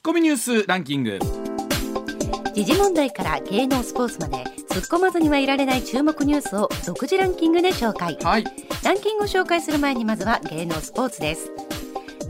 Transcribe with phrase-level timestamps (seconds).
[0.00, 1.18] ッコミニュースランキング。
[2.54, 8.44] 時事問題から芸能スポーツまで突っ込まずにはいられない注目ニュースを独自ランキングで紹介、はい。
[8.82, 11.50] ランキングを紹介する前にまずは芸能スポーツです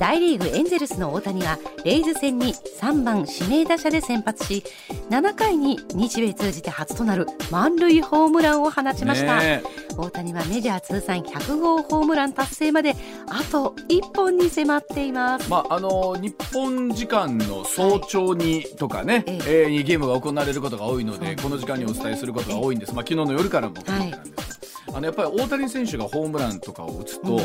[0.00, 4.64] 大リーグエンゼルスの大谷はレイズ戦に3番指名打者で先発し
[5.10, 9.62] 7回に日米通じて初となる満塁ホームランを放ちました、ね
[9.98, 12.94] 大谷はメジャー通算100号ホームラン達成まで
[13.28, 15.50] あと1本に迫っています。
[15.50, 23.74] まあ、あの日本時間の早朝にとかね、ええーにゲームが行われることが多いので、そうこの時間にお伝えすることが多いんです、まあ、昨日の夜からも。
[23.74, 24.39] 含めてなんですが、
[24.92, 27.40] あのやっぱり大谷選手がホームランとかを打つと、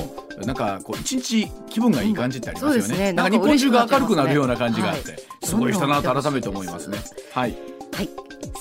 [0.45, 2.99] なんかこう一日気分がいい感じってありますよね,、うん。
[2.99, 3.13] ね。
[3.13, 5.21] なんか日本中が明るくなるような感じがあって、はい。
[5.43, 6.97] すごい人だなと改めて思いますね。
[7.31, 7.55] はい。
[7.93, 8.09] はい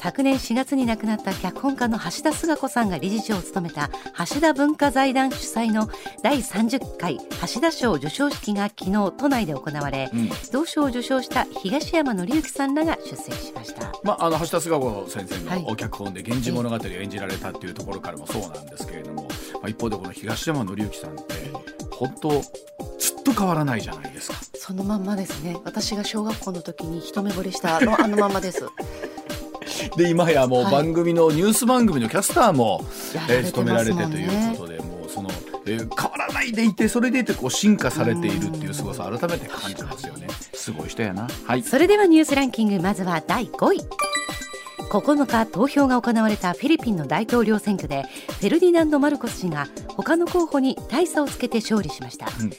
[0.01, 3.91] 昨年4月に亡くなった脚本家の橋田壽賀子さんが理事長を務めた
[4.29, 5.89] 橋田文化財団主催の
[6.23, 7.19] 第30回
[7.55, 10.29] 橋田賞授賞式が昨日都内で行われ、うん。
[10.53, 13.93] 同賞を受賞した東山紀之さんらが出席しました。
[14.03, 15.63] まあ、あの橋田壽賀子先生はい。
[15.63, 19.29] のお脚本で「源氏物語」を演じられたっていうところからもそうなんですけれども、ま
[19.65, 21.51] あ、一方でこの東山紀之さんって
[21.91, 22.31] 本当
[22.99, 24.37] ずっと変わらないじゃないですか。
[24.55, 25.57] そのまんまですね。
[25.65, 28.67] 私が小学校の時に一目惚れしたあのあのまんまです
[29.97, 30.73] で今やもうはい。
[30.73, 32.85] 番組の、ニュース番組のキャスターも、
[33.29, 35.31] えー務められてということでもうその、
[35.67, 40.27] えー変わらないでいてそれでいてこう進化されているっていう凄さを改めて感じますよね。
[40.53, 41.29] すごい人やな。
[41.47, 41.63] はい。
[41.63, 43.81] それではニュースランキングまずは第5位。
[44.91, 52.53] 9日投票が行われたフィリピンの大統領選挙でフェルディナンド・マルコス氏が他の候補に大差をつけて勝利しました、うん。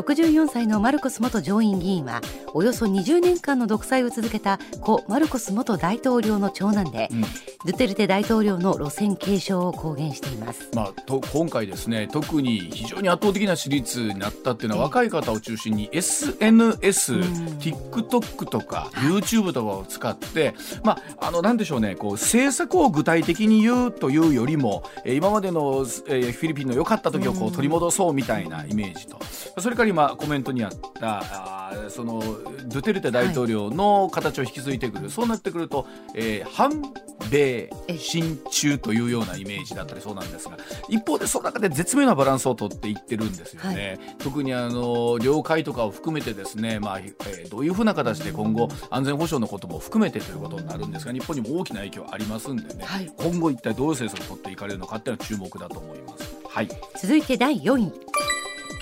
[0.00, 2.20] 64歳のマルコス元上院議員は
[2.54, 7.20] およそ20年間の独裁を続けた故マルコス元大統領の長男で、うん。
[7.22, 10.70] ドゥテルテ大統領の路線継承を公言しています。
[10.74, 17.22] まあ、と今回ですね特に非常に圧倒的な支持率になったっていうのはええ若い方を中心に SNS、うん。
[17.60, 29.18] TikTok とか YouTube とかを使って、まあ、あのなんでしょうねこう政策を具体的に言うというよりもえー今までの、えーフィリピンの良かった時をこう取り戻そうみたいなイメージと、
[29.60, 36.82] それから今コメントにあったあーそのドゥテルテ大統領の形を引き継いでくる、そうなってくると、えー反
[37.30, 40.56] 米親中というようなイメージだったりそうなんですが。
[40.88, 53.12] 一方でその中で絶妙なバランスを取っていってるんですよね、特にあの領海とかを含めてですね、まあえーどういうふうな形で今後安全保障のことも含めてということになるんですが日本にも大きな影響ありますんでね、はい。
[53.18, 56.39] 今後一体どういう政策を取っていかれるのかっていうのは注目だと思います。
[56.50, 56.68] はい。
[57.00, 57.92] 続いて第4位。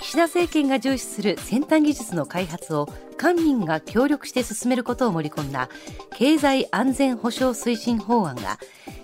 [0.01, 2.87] 岸田政権が重視する先端技術の開発を
[3.17, 5.69] 官民が協力して進めることを盛り込んだ
[6.15, 8.57] 経済安全保障推進法案が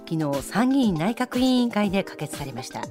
[0.10, 2.82] 昨日参議院内閣委員会で可決されました。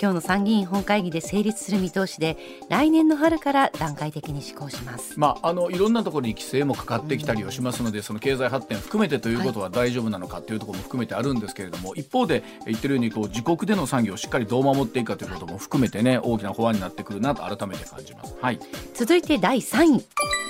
[0.00, 2.36] 今日の参議院本会議で成立する見通しで
[2.68, 5.18] 来年の春から段階的に施行します。
[5.18, 18.34] まあ、あのいろんなところに規制もかかってきたりはしますので、その経済発展含めてということは大丈夫なのかというところも含めてあるんですけれども一方で言ってるようにこう自国での産業をしっかりどう守っていくかということも含めてね大きな法案になってくるなと改めて感じます。
[18.40, 18.60] はい、
[18.94, 20.45] 続いて第3位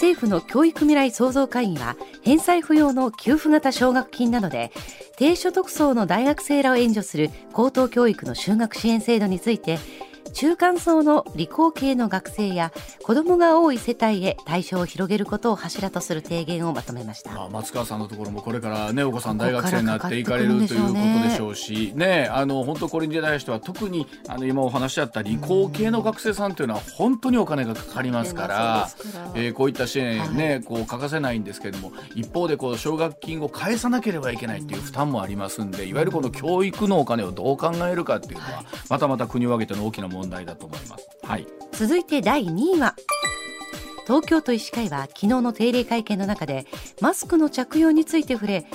[0.00, 4.72] 政府の教育未来創造会議は返済不要の給付型奨学金などで
[5.18, 9.78] 低所得層の大学生らを援助する高等教育の就学支援制度について
[10.32, 17.32] 中間層の理工系の学生や子どもが多い世帯へ対象を広げることを柱とする提言をまとめました。
[17.32, 22.28] まあ、松川さんのところもこれからねお子さん大学生になっていかれるということでしょうしね。
[22.30, 28.88] あの本当これに対しては特にあの今お話しあった理工系の学生さんというのは本当にお金がかかりますから
[29.34, 41.08] えーこういった支援ね、こう欠かせないんですけれども一方でこう奨学金を返さなければいけないっていう負担もありますんでいわゆるこの教育のお金をどう考えるかっていうのはまたまた国を挙げての大きな問題だと思います。
[41.22, 42.94] はい続いて第2位は
[44.06, 46.66] 東京都医師会は昨日の定例会見の中で
[47.00, 48.66] マスクの着用について触れ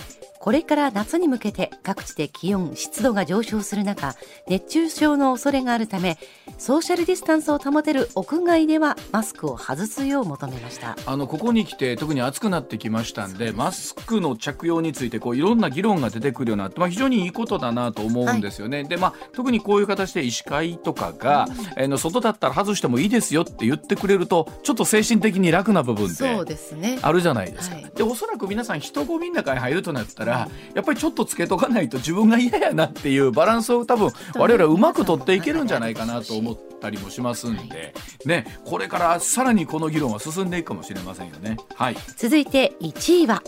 [0.45, 4.13] これから夏に向けて各地で気温湿度が上昇する中
[4.47, 6.19] 熱中症の恐れがあるため
[6.59, 10.97] ソーシャルディスタンスを保てる屋外ではマスクを外すよう求めました。
[11.07, 18.83] あのここに来て特に暑くなってきましたんでマスクの着用についてこういろんな議論が出てくるようになって、まあ、非常にいいことだなと思うんですよね。
[18.83, 27.77] でまあ、特にこういう形で医師会とかが、えーの外だったら外してもいいですよって言ってくれるとちょっと精神的に楽な部分ってあるじゃないですか。
[27.77, 27.91] はい。
[27.95, 30.34] でおそらく皆さん人混みの中に入るとなったら
[30.73, 37.93] やっぱりちょっとつけとかないと自分が嫌やなっていうバランスを多分我々はうまく取っていけるんじゃないかなと思ったりもしますんで、
[38.25, 41.57] ね、これからさらにこの議論は進んでいくかもしれませんよね。
[41.75, 41.97] はい。
[42.17, 43.41] 続いて1位は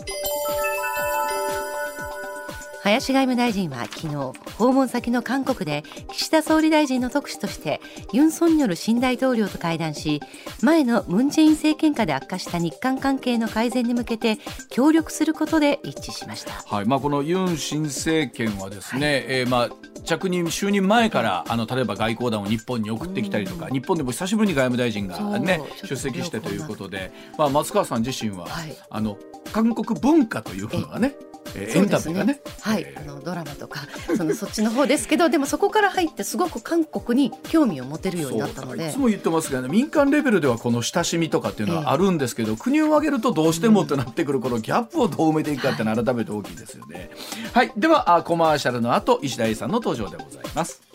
[2.88, 4.14] 林外務大臣は昨日
[4.56, 7.82] 訪問先の韓国で岸田総理大臣の特使として
[8.14, 10.22] ユン・ソンニョル新大統領と会談し
[10.62, 14.38] 前のムン・ジェイン政権下で悪化した日韓関係の改善に向けて
[14.70, 16.86] 協力することで一致しました、はい。
[16.86, 19.70] まあ、このユン新政権はですね、はい、えー、まあ
[20.04, 29.18] 着任就任前からあの例えば外交団を日本に送ってきたりとか、日本でも久しぶりに外務大臣が、ね、出席してということで、まあ、松川さん自身は、はい、あの
[29.52, 31.14] 韓国文化というのがね
[31.54, 33.80] えー、エンタメがね、はい、えー、あのドラマとか
[34.16, 38.88] そのそっちの方ですけどでもそこから入ってすごく韓国に興味を持てるようになったので。
[38.88, 47.10] いつも言ってますけど、ね、民間レベルではこの親しみとかっていうのはあるんですけど、えー、国を挙げるとどうしてもってなってくるこのギャップをどう埋めていくかっていうのは改めて大きいですよね。
[47.52, 50.87] はい、ではあコマーシャルの後石田英さんの登場でございます。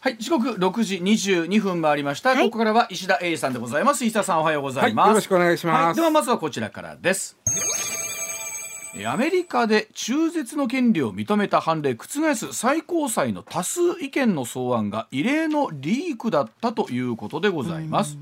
[0.00, 4.04] はい時刻六時二十二分回りました、はい、ここからは石田英さんでございます。
[4.04, 7.36] 石田さんおはようございます、はい、よろしくお願いします、はい、ではまずはこちらからです。
[9.04, 18.18] アメリカで中絶の権利を認めた判例覆す最高裁の多数意見の草案が異例のリークだったということでございます。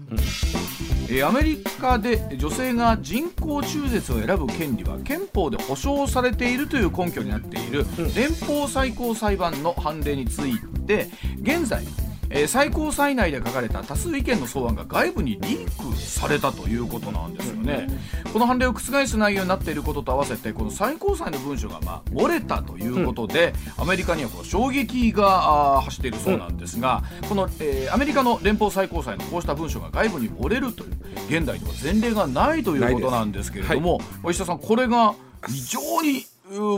[1.25, 7.87] アメリカで女性が人工中絶を選ぶ権利は憲法で保障されているという根拠になっている
[8.17, 11.09] 連邦最高裁判の判例について
[11.43, 11.85] 現在
[12.31, 17.87] えー、最高裁内で書かれた多数意見の草案が外部にリークされたということなんですよね。
[18.33, 30.93] この判例を覆す内容になっていることと合わせてこの最高裁の文書がまあ漏れたということで、うん、アメリカにはこの衝撃が走っているそうなんですが、うん、この、えー、アメリカの連邦最高裁のこうした文書が外部に漏れるという
[31.29, 35.15] 現代では前例がないということなんですけれども、はい、石田さんこれが
[35.47, 36.25] 非常に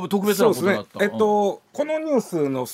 [0.08, 0.98] 特別なことだった。
[0.98, 2.66] ね、えっと、このニュースの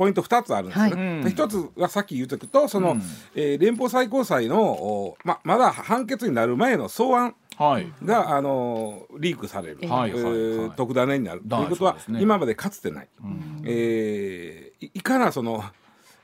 [0.00, 0.84] ポイント2つあるんですね。
[0.84, 0.92] はい、
[1.34, 3.02] 1つはさっき言うとくとその、うん、
[3.34, 11.42] えー、連邦最高裁のままだ判決になる前の草案はい、が、あのリークされる、はいえー、特ダネになる。
[11.46, 15.62] ということは、ね、今までかつてない、うん、えー、いかなその、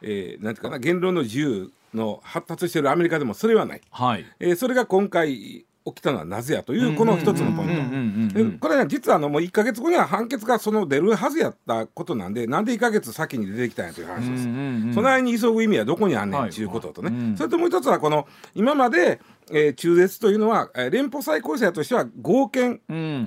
[0.01, 4.25] えー、なんていうかな言論の自由の発達しているアメリカでもそれはない、はい。
[4.41, 8.59] えー、それが今回起きたのはなぜやというこの一つのポイント。
[8.59, 14.95] これは実はあのもう1か月後には判決がその出るはずやったことなんでなんで1か月先に出てきたんやという話です。
[14.95, 22.81] その間に急ぐ意味はどこにあんねんということとね、それともう一つはこの今までえー、中絶というのは、えー、連邦最高裁としては合憲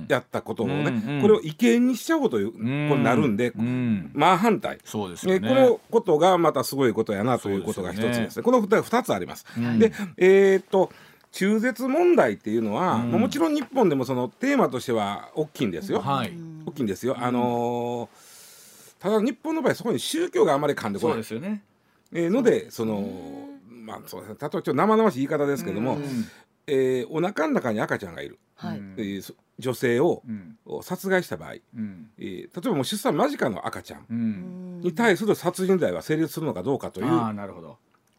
[0.10, 4.80] やったことをね、うん、これを違憲にしちゃおうという、ことになるんで、うん、真反対。
[4.84, 9.46] そうですね、えー、このことがまたすごいことやなということが一つですね、ね、この2つあります。
[9.78, 10.92] でえー、っと
[11.32, 16.02] 中絶問題っていうのは、うん、もちろん日本でもそのテーマとしては大きいんですよ。
[16.02, 16.34] はい、
[16.66, 17.16] 大きいんですよ。
[17.20, 21.14] あのー、ただ日本の場合そこに宗教があまり噛んでこない。
[21.16, 21.64] そうですよね。
[22.12, 23.08] えー、のでその
[23.70, 24.38] まあそうですね。
[24.42, 26.04] 例えばちょっと生々しい言い方ですけども、うん、
[26.68, 28.40] えー、お腹の中に赤ちゃんがいる。
[28.56, 30.32] はい、えー、女性を、う
[30.80, 37.08] ん、殺害した場合、うん、えー、例えばもう出産間近の赤ちゃんに対する殺人罪は成立するのかどうかという。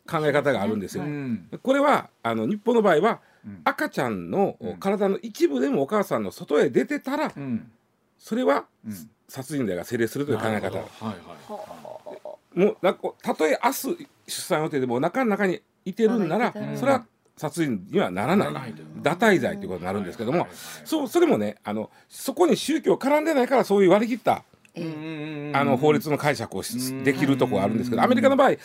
[0.08, 1.04] 考え方があるんですよ。
[1.62, 3.20] これはあの日本の場合は、
[3.64, 7.32] 赤ちゃんの体の一部でもお母さんの外へ出てたら、
[8.18, 8.66] それは、
[9.28, 10.78] 殺人罪が成立するという考え方。
[10.78, 11.14] はいは
[12.56, 17.06] い、もうなんかたとえ明日出産予定でもお腹の中にいてるんなら、それは
[17.36, 18.74] 殺人にはならない。
[19.02, 20.48] 堕胎罪ということになるんですけども、
[20.84, 24.44] そうそれもねあのそこに宗教絡んでないからそういう割り切った、
[24.76, 26.62] あの法律の解釈を
[27.02, 28.56] できるところがあるんですけどアメリカの場合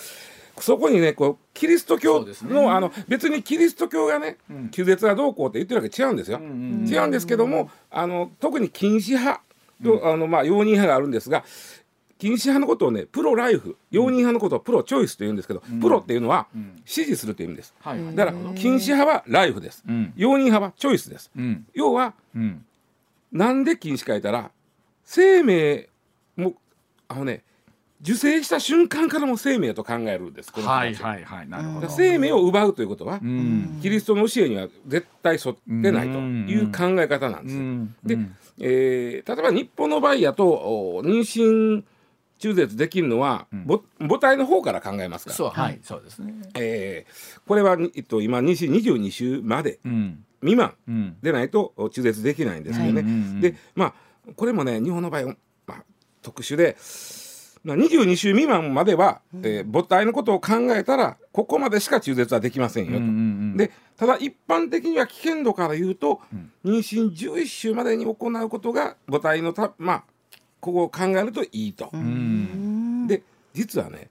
[0.60, 2.34] そこにねこうキリスト教のね、
[2.70, 4.38] あの別にキリスト教がね、
[4.72, 6.40] 中絶はどうこうって言ってるわけ違うんですよ。
[6.40, 9.42] 違うんですけどもあの特に禁止派
[9.84, 11.44] と、あのまあ容認派があるんですが
[12.18, 16.48] 禁止派のことをねプロライフ容認派のことをプロチョイスと言うんですけど、プロっていうのは
[16.86, 17.74] 支持するという意味です、
[18.16, 19.84] だから禁止派はライフです、
[20.16, 21.30] 容認派はチョイスです、
[21.74, 22.14] 要は、
[23.32, 24.50] なんで禁止書いたら
[25.04, 25.90] 生命
[26.38, 26.54] も
[27.10, 27.44] あのね
[28.06, 31.90] 受精した瞬間からも生命と考えるんですはいはいはいなるほど。
[31.90, 33.20] 生命を奪うということは
[33.82, 38.20] キリストの教えには絶対沿ってないという考え方なんですで、
[38.60, 41.84] えー、例えば日本の場合やと妊娠
[42.38, 45.36] 中絶できるのは、うん、母体の方から考えますから。
[45.36, 49.80] そう,、はい、そうですね、えー、これは、えっと、今妊娠22週まで
[50.42, 50.76] 未満
[51.22, 53.04] でないと中絶できないんですよね。
[53.42, 53.94] でまあ
[54.36, 55.36] これもね日本の場合、
[55.66, 55.84] まあ、
[56.22, 56.76] 特殊で
[57.74, 63.58] 22週未満までは、えー、母体のことを考えたらここまでしか中絶はできませんよと。
[63.58, 70.04] でただ一般的には危険度から言うと、うん、妊娠11週までに行うことが母体のたまあ
[70.60, 71.90] ここを考えるといいと。
[73.08, 74.10] で実はね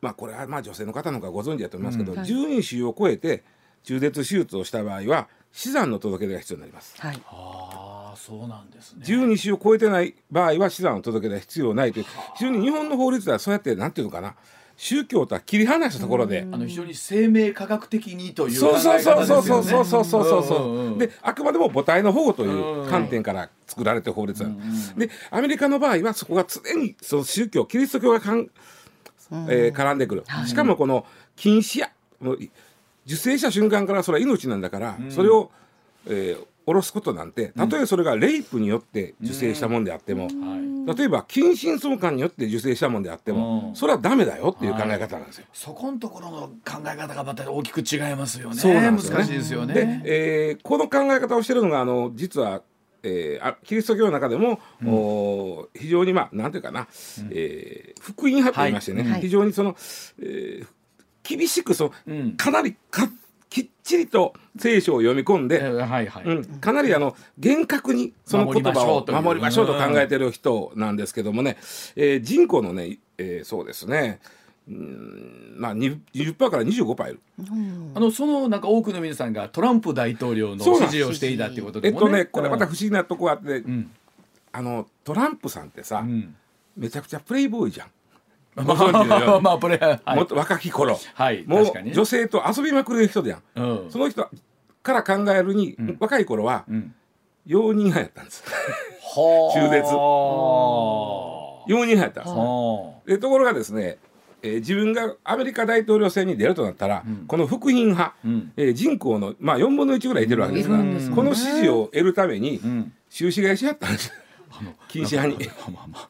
[0.00, 3.42] まあこれはまあ女性の方の方がご存知だと思いますけど、うん、12週を超えて
[3.82, 6.94] 中絶手術をした場合は資産の届け出が必要になります。
[6.98, 9.04] はい、ああそうなんですね。
[9.04, 12.06] 12週を超えてない場合は資産の届け出必要ないという
[12.36, 14.34] 非常に日本の法律ではそうやってなんていうのかな
[14.78, 19.26] 宗教とは切り離したところであの非常に生命科学的にという考え方ですよね。
[19.26, 24.42] そうそうそうそうそうそうそう,、であくまでも母体の保護という観点から作られて法律
[24.96, 28.48] で,、アメリカの場合はそこが常にその宗教キリスト教がかん、
[29.48, 30.24] えー、絡んでくる。
[30.46, 31.04] しかもこの
[31.36, 31.90] 禁止や。
[32.20, 32.38] もう
[33.06, 35.50] 受精した瞬間からそれは命なんだから、それを、
[36.06, 40.96] えー下ろすことなんてたとえそれがレイプによって受精したもんであっても、はい。
[40.96, 43.74] 例えば近親相関によって受精したもんであっても、うん。
[43.74, 45.46] それはダメだよっていう考え方なんですよ。
[45.52, 48.54] そこのところの考え方がまた大きく違いますよね。
[48.54, 49.24] そうなんですよね。
[49.24, 49.74] 難しいですよね。
[49.74, 52.62] で、えーこの考え方をしてるのがあの実は、
[53.02, 56.86] えーあキリスト教の中でも、おー非常にまあなんていうかな、
[57.32, 59.20] えー福音派と言いましてね、はい。
[59.20, 59.74] 非常にその、
[60.22, 60.66] えー
[61.22, 62.36] 厳しくその、うん。
[62.36, 63.08] かなりか
[63.52, 71.58] きっちりと聖書を読み込んえで、ーはいはい、うん、かなりあの厳格にその言葉を守りましょうという守りましょうと考えてる人なんですけどもね、
[71.94, 74.20] えー人口のね、えーそうですね。
[74.68, 77.20] うんまあ20%から25%いる。
[77.94, 83.90] あのそのなんか多くの皆さんがトランプ大統領の支持をしていたっていうことでもえっとねこれまた不思議なとこあって、うん。
[84.52, 86.34] あのトランプさんってさ、うん。
[86.76, 87.88] めちゃくちゃプレイボーイじゃん。
[88.54, 90.16] まご存知のようにあまあこれはい。
[90.16, 93.42] もっと若き頃、はいもう女性と遊びまくる人じゃん。
[93.56, 94.28] うんその人
[94.82, 95.96] から考えるに、ん。
[96.00, 96.94] 若い頃はうん。
[97.46, 98.44] 容認派やったんです。
[98.44, 99.60] はあ。
[99.60, 99.82] 中絶。
[99.86, 102.34] は容認派やったんです。
[102.36, 103.16] あ。
[103.16, 103.98] でところがですね、
[104.42, 108.52] えー自分がアメリカ大統領選に出るとなったら、この福音派、うん。
[108.56, 112.92] えー人口の、まあ、4分の1ぐらいいてるわけですから、うんこの支持を得るために、ん。
[113.08, 114.12] 収支買いしやったんです。
[114.88, 115.48] 禁止派に。
[115.48, 116.08] まあまあまあ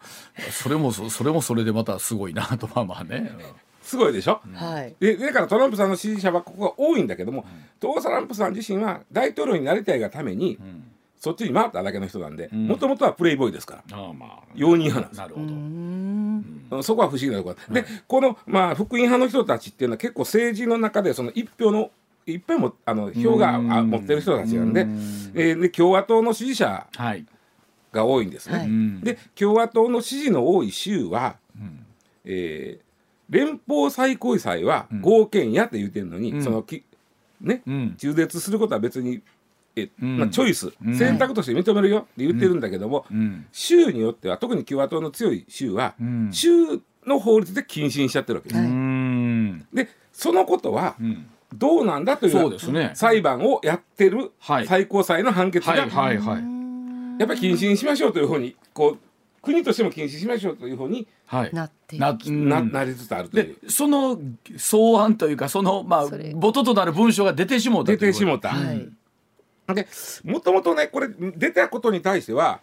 [0.50, 3.30] それもそそれもそれでまたすごいなとまあまあね。
[3.82, 4.94] すごいでしょ、はい。
[5.00, 7.44] でだからトランプさんの支持者はここが多いんだけども、
[7.80, 10.56] トトランプさん自身は大統領になりたいがために、
[11.18, 12.68] そっちに回っただけの人なんでん。
[12.68, 13.98] もともとはプレイボーイですから。
[13.98, 14.38] ああまあ。
[14.54, 15.18] 容認派なんです。
[15.18, 15.46] なるほど。
[15.46, 16.82] うん。
[16.82, 21.90] そこは不思議なところ、でこの、まあ、福音派の人たちっていうのは結構政治の中でその一票の
[22.24, 23.90] いっぱいもあの票があうん。
[23.90, 24.90] 持ってる人たちなんで,、うん。
[25.34, 27.26] えーで共和党の支持者はい
[27.92, 28.58] が多いんですね。
[28.58, 28.66] はい。
[28.66, 31.84] うんで共和党の支持の多い州は、ん
[32.24, 32.92] えー
[33.30, 36.44] 連邦最高裁は合憲やって言ってるのに、うん。
[36.44, 36.84] そのき
[37.40, 37.94] ね、うん。
[37.96, 39.22] 中絶することは別に
[39.74, 40.18] え、うん。
[40.18, 40.94] まあ、チョイス、うん。
[40.94, 43.46] 選択として認めるよって言ってるんだけども、うん。
[43.50, 46.28] 州によっては特に共和党の強い州は、うん。
[46.30, 48.60] 州の法律で禁止にしちゃってるわけです。
[49.74, 51.26] でそのことはうん。
[51.54, 52.92] どうなんだというそうですね。
[52.94, 54.66] 裁判をやってるはい。
[54.66, 55.86] 最高裁の判決が、
[57.22, 58.98] やっぱり禁止にしましょうというふうにこう
[59.42, 63.70] 国としても禁止しましょうというふうにはいなってなな,、うんなりつつあるといでう。
[63.70, 64.18] その
[64.56, 68.50] 草案というかそのまあ元となる文章が出てしもうた出てしもうた。
[68.50, 68.88] はい。
[69.74, 69.86] で
[70.24, 72.60] もともとねこれ出たことに対しては、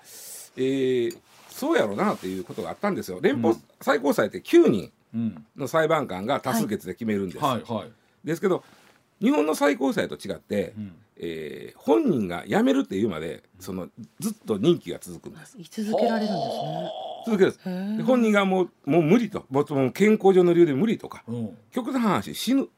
[0.55, 1.17] えー
[1.49, 3.19] そうやろうなっていうことがあったんですよ。
[3.21, 7.43] 連邦最高裁って9人うんの裁判官が多数決で決めるんです。
[7.43, 7.91] はいはい
[8.23, 8.63] ですけど
[9.21, 13.88] 日本の最高裁と違って、んえー本人が辞めるっていうまでその
[14.19, 15.57] ずっと任期が続くんです。
[15.57, 16.91] 居続けられるんですね。
[17.25, 19.45] 続けるんで本人がもうもう無理と。
[19.49, 21.57] もう健康上の理由で無理とかうん。
[21.71, 22.69] 極端な話死ぬ。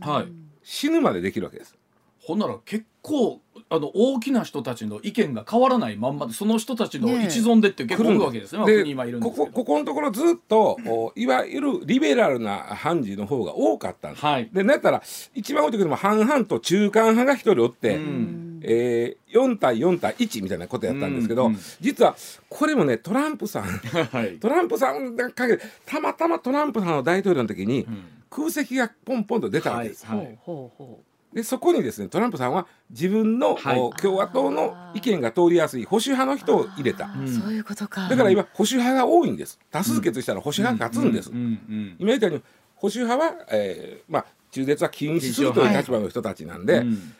[0.00, 0.26] はい。
[0.62, 1.76] 死ぬまでできるわけです。
[2.22, 3.40] ほんなら結構
[3.72, 8.58] あの大きな人たちの意見が変わらないまんまでその人たちの一存でって結構おるわけですね。
[8.58, 9.46] まあで国に今いるんですけど。
[9.46, 14.26] ここここのところずっとおいわゆるリベラルな判事の方が多かったんです。
[14.26, 15.00] はいでなんやったら
[15.36, 22.16] 一番多い時でも半々と中間派が一人おって、うんえー、4対4対1みたいなことやったんですけど、うんうん実は
[22.48, 23.62] これもねトランプさん
[24.10, 24.38] はい。
[24.40, 30.06] トランプさんがかけてたまたまトランプさんの大統領の時にうん空席がポンポンと出たわけです。
[30.06, 31.00] はいほうほうほ
[31.32, 33.78] でそこにですねトランプさんは自分の、はい。
[33.78, 37.04] お共和党の意見が通りやすい保守派の人を入れた。
[37.06, 37.28] う。
[37.28, 38.08] そういうことか。
[38.08, 39.58] だから今保守派が多いんです。
[39.70, 42.42] 多数決したら保守派が勝つんです、うんうん今言ったように
[42.74, 47.12] 保守派は、えーまあ、中絶は禁止するという立場の人たちなんで、うん。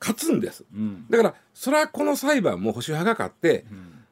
[0.00, 0.64] 勝つんです。
[0.74, 1.06] うん。
[1.08, 3.64] だからそれはこの裁判も保守派が勝って、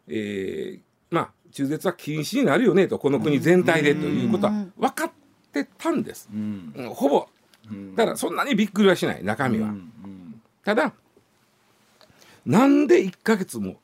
[0.09, 0.81] えー
[1.15, 5.13] まあ中絶は禁止になるよねとこの国全体でということは分かっ
[5.53, 6.73] てたんです、うん。
[6.75, 6.89] うん。
[6.95, 7.25] ほぼうん
[7.97, 9.89] だからそんなにびっくりはしない中身は、うん
[10.65, 10.93] ただ
[12.47, 13.77] なんで1ヶ月も、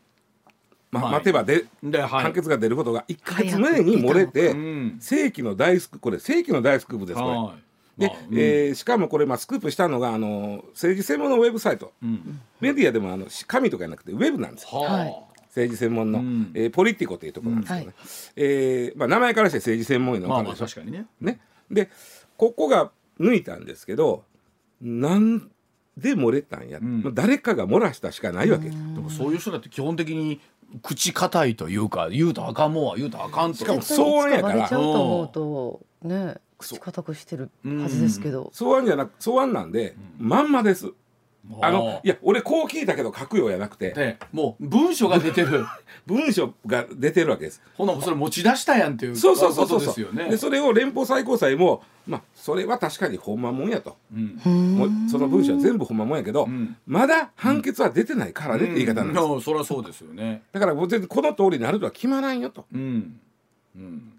[0.91, 1.13] まはい。
[1.13, 2.09] 待てばで、うんではい。
[2.09, 4.97] 判決が出ることが1ヶ月前に漏れて、うん。
[5.01, 7.37] 世紀の大スクこれ世紀の大スクープですこれ。
[7.37, 7.55] は
[7.97, 8.01] い。
[8.01, 8.39] で、まあうん。
[8.39, 11.93] えーしかもこれ、まあ、スクープしたのがあの政治専門のウェブサイト。
[12.03, 12.41] うん。
[12.61, 14.81] メディアでもあの紙とかじゃなくてウェブなんですよ。
[14.81, 15.15] はいは
[15.49, 16.51] 政治専門の、うん。
[16.55, 17.95] えーポリティコというところなんですよね、うん。
[18.37, 21.07] えーまあ、名前からして政治専門員あまあまの分かるでしょ、あ確かにね。
[21.21, 21.41] ね、
[21.71, 21.91] で
[22.37, 24.25] ここが抜いたんですけど
[24.81, 25.51] なん
[25.97, 27.01] で漏れたんや、ん。
[27.03, 30.41] もう誰かが漏らしたしかないわけ、だからそういう人だって基本的に
[30.83, 33.59] 口堅いというか言うとあかんもんは言うとあかんと。
[33.59, 34.69] しかも草案やから。
[34.69, 40.93] とね口固くしてるはずですけど、草案じゃなく草案なんで、まんまです
[41.61, 43.93] あのいや俺こう聞いたけど書くようやなくて。
[43.93, 45.65] でもう文章が出てる。
[46.07, 47.63] 文章が出てるわけです。
[47.77, 50.29] ほなそれ持ち出したやんっていうそうそうそうそうですよね。
[50.31, 53.97] でそれを連邦最高裁もまあそれは確かにほんまもんやと、
[54.45, 56.77] もうその文章は全部ほんまもんやけど、ん。
[56.87, 59.41] まだ判決は出てないからねって言い方なんです、うん。
[59.43, 60.43] そりゃそうですよね。
[60.53, 62.67] だからもう全然この通りになるとは決まらんよと。
[62.73, 63.21] うんうん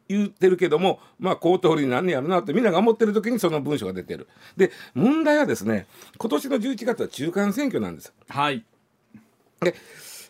[0.07, 4.27] 言ってるけどもまあこう通りになんねやろなってみんなが思ってる時にその文章が出てる。
[4.57, 5.85] で問題はですね
[6.17, 8.13] 今年の11月は中間選挙なんです。
[8.27, 8.63] はい。
[9.61, 9.75] で、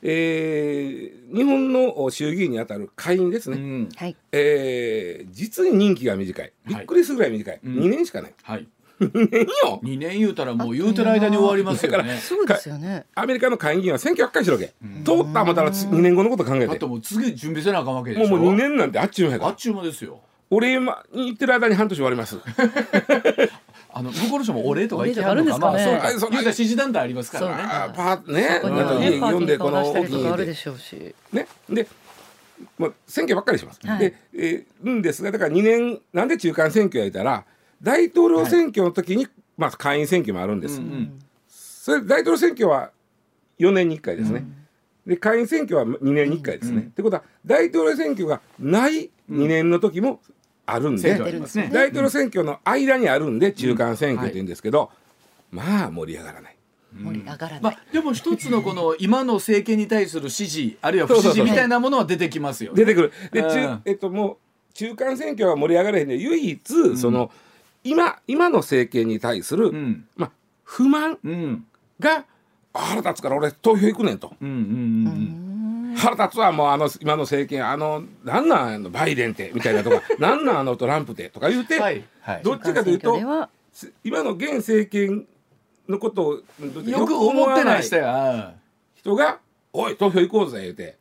[0.01, 3.89] えー日本の衆議院にあたる下院ですね、うん。
[3.95, 4.15] はい。
[4.31, 6.51] えー実に任期が短い。
[6.65, 7.79] びっくりするぐらい短い、うん。
[7.81, 8.33] 2年しかない。
[8.41, 8.67] はい
[9.00, 12.18] 2年よ？2年言うたらもう言うてる間に終わりますよね。
[12.18, 13.06] すごいですよね。
[13.15, 18.27] アメリカの下院議員は選挙ばっかりしろけ、通った思ったら2年後のこと考えだっててもう次準備せなあかんわけでしょ。
[18.27, 19.51] もうもう2年なんてあっちゅう間やから。
[19.51, 20.20] あっちゅう間ですよ。
[20.51, 20.86] お礼に
[21.27, 22.38] 行ってる間に半年終わります。
[23.91, 25.74] あの向こうの人もお礼とか言ってはるんですかね。
[25.74, 27.63] まあそうかそう言うたら支持団体ありますからね。
[27.63, 28.60] あーパーね
[29.20, 30.24] 読んでこの大きい
[31.34, 31.48] ね。
[31.70, 31.88] で、
[32.77, 33.79] まあ、選挙ばっかりします。
[33.86, 34.00] はい。
[34.00, 37.46] で、えーんですがだから2年なんで中間選挙や言ったら
[37.81, 40.79] 大統領選挙の時に、まあ、下院選挙もあるんです。
[40.79, 42.91] うんそれ大統領選挙は
[43.57, 44.45] 4年に1回ですね。
[45.07, 46.81] で下院選挙は2年に1回ですね。
[46.81, 50.19] うんってことは大統領選挙がない2年の時も
[50.65, 51.69] あるんで、選挙ありますね。
[51.74, 54.91] 大統領選挙の間にあるんで中間選挙って言うんですけど、
[55.51, 56.55] まあ盛り上がらない。
[56.93, 62.83] 盛り上がらない、まあでも一つのこの 今の政権に対する支持あるいは不支持みたいなものは出てきますよね。
[62.83, 63.12] 出てくる。
[63.31, 63.50] で、うん。
[63.50, 67.31] 中えっともう中間選挙は盛り上がれへんで唯一、その
[67.83, 70.07] 今今の政権に対する、うん。
[70.15, 70.31] まあ
[70.63, 71.65] 不満うん。
[72.00, 72.25] が
[72.74, 74.33] あ腹立つから俺投票行くねんと。
[74.41, 74.55] うんうんう
[75.45, 82.41] ん腹立つわもうあの今の政権あのなんなんあのバイデンってみたいなとか なんなんあのトランプってとか言うて、はいはい。
[82.43, 83.17] どっちかというと
[84.03, 85.25] 今の現政権
[85.89, 86.33] のことを
[86.86, 89.39] よく思ってない人が
[89.74, 90.98] 「おい投票行こうぜ」言うて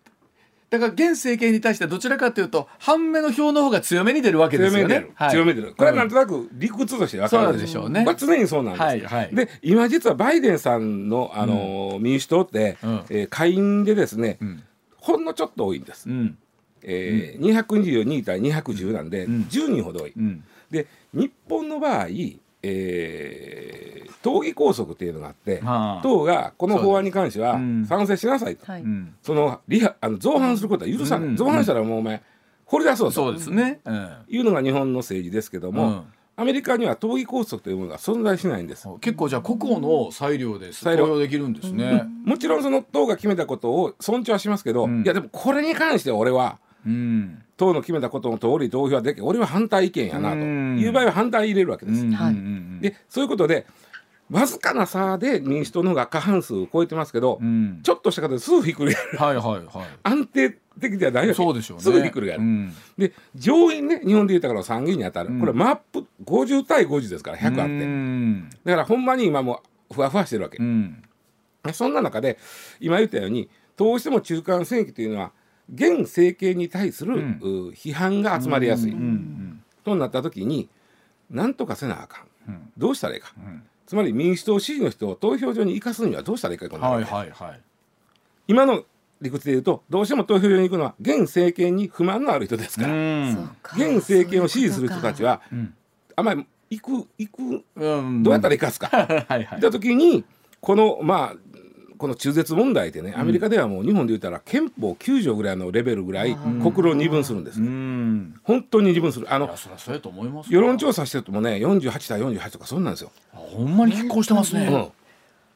[0.70, 5.06] だから現政権に対してどちらかというと半目の票の方が強めに出るわけですよ強めに出る、。
[5.06, 5.30] ねはい。
[5.30, 5.74] 強めに出る。
[5.74, 7.48] これはなんとなく理屈として分かる。
[7.48, 8.04] んそうでしょうね。
[8.04, 9.34] まあ、常にそうなんです、はいはい。
[9.34, 13.04] で今実はバイデンさんの、あのー民主党って、うん。
[13.08, 14.62] えー下院でですね、ん。
[14.96, 16.36] ほんのちょっと多いんです、うん。
[16.82, 19.44] えー222対210なんで、ん。
[19.44, 20.44] 10人ほど多い、うん。
[20.70, 22.08] で日本の場合、
[22.62, 26.02] えー党議拘束っていうのがあって、はあ。
[26.02, 27.52] 党がこの法案に関しては
[27.88, 28.82] 賛成しなさいと、はい。
[28.82, 29.14] うん。
[29.22, 31.36] そのリハあの造反することは許さない、うん。
[31.36, 32.20] 造反したらもうお前
[32.64, 33.12] 掘り出そうと。
[33.12, 33.78] そうですね。
[33.84, 34.10] うん。
[34.28, 36.02] いうのが日本の政治ですけども、うん。
[36.36, 38.88] アメリカには党議拘束というものが存在しないんです。
[39.00, 41.06] 結構じゃあ個々の裁量で投裁量。
[41.06, 42.04] 票できるんですね。
[42.24, 45.04] もちろんその党が決めたことを尊重はしますけど、うん。
[45.04, 46.67] いやでもこれに関しては俺はうん
[47.56, 50.36] 党の決めたことの通り投票はでき俺は反対意見やなと。
[50.36, 50.78] うん。
[50.78, 52.04] いう場合は反対入れるわけです。
[52.80, 53.66] でそういうことで
[54.30, 57.80] わずかな差で民主党の方が過半数を超えてますけど、うん。
[57.82, 59.18] ちょっとしたことですぐひっくり返る。
[59.18, 61.34] はいはいは安定的ではないわいけ。
[61.34, 61.82] そうでしょうね。
[61.82, 62.42] すぐひっくり返る。
[62.42, 62.74] うん。
[62.98, 65.40] で上院ね日本で言ったから参議院に当たる、うん。
[65.40, 68.50] これマップ50対50ですから100あって、うん。
[68.64, 70.58] だからほんまに今もうふわふわしてるわけ。
[70.58, 71.02] う、ん。
[71.72, 72.38] そんな中で
[72.80, 75.32] 今言ったようにどうしても中間選挙というのは
[75.72, 77.38] 現政権に対する、うん。
[77.40, 80.68] う批判が集まりやすい、うんうんとなった時に
[81.30, 82.50] 何とかせなあかん。
[82.50, 82.72] うん。
[82.76, 83.66] どうしたらいいか、ん。
[83.86, 87.60] つまり民主党支持の人を投票所に行かすにはどうしたらいいかこのはいはいはい。
[88.48, 88.84] 今の
[89.20, 93.50] 理屈で言うとどうしても投票所に行くのは現政権に不満のある人ですから、うん。
[93.62, 93.76] か。
[93.76, 95.74] 現政権を支持する人たちはん
[96.16, 98.22] あんまり行く行くうん。
[98.22, 98.88] どうやったら行かすか、
[99.28, 99.58] はいはい。
[99.58, 100.24] いった時に
[100.60, 101.36] このまあ
[101.98, 108.34] この中絶問題でねアメリカではもう日本で言ったら憲法9条ぐらいのレベルぐらい国論二分するんです、うん。
[108.42, 109.32] 本当に二分する。
[109.32, 109.50] あの
[110.48, 114.66] 世論調査しててもね48対48とかそんなんですよ、ほんまに拮抗してますね。
[114.66, 114.88] うん、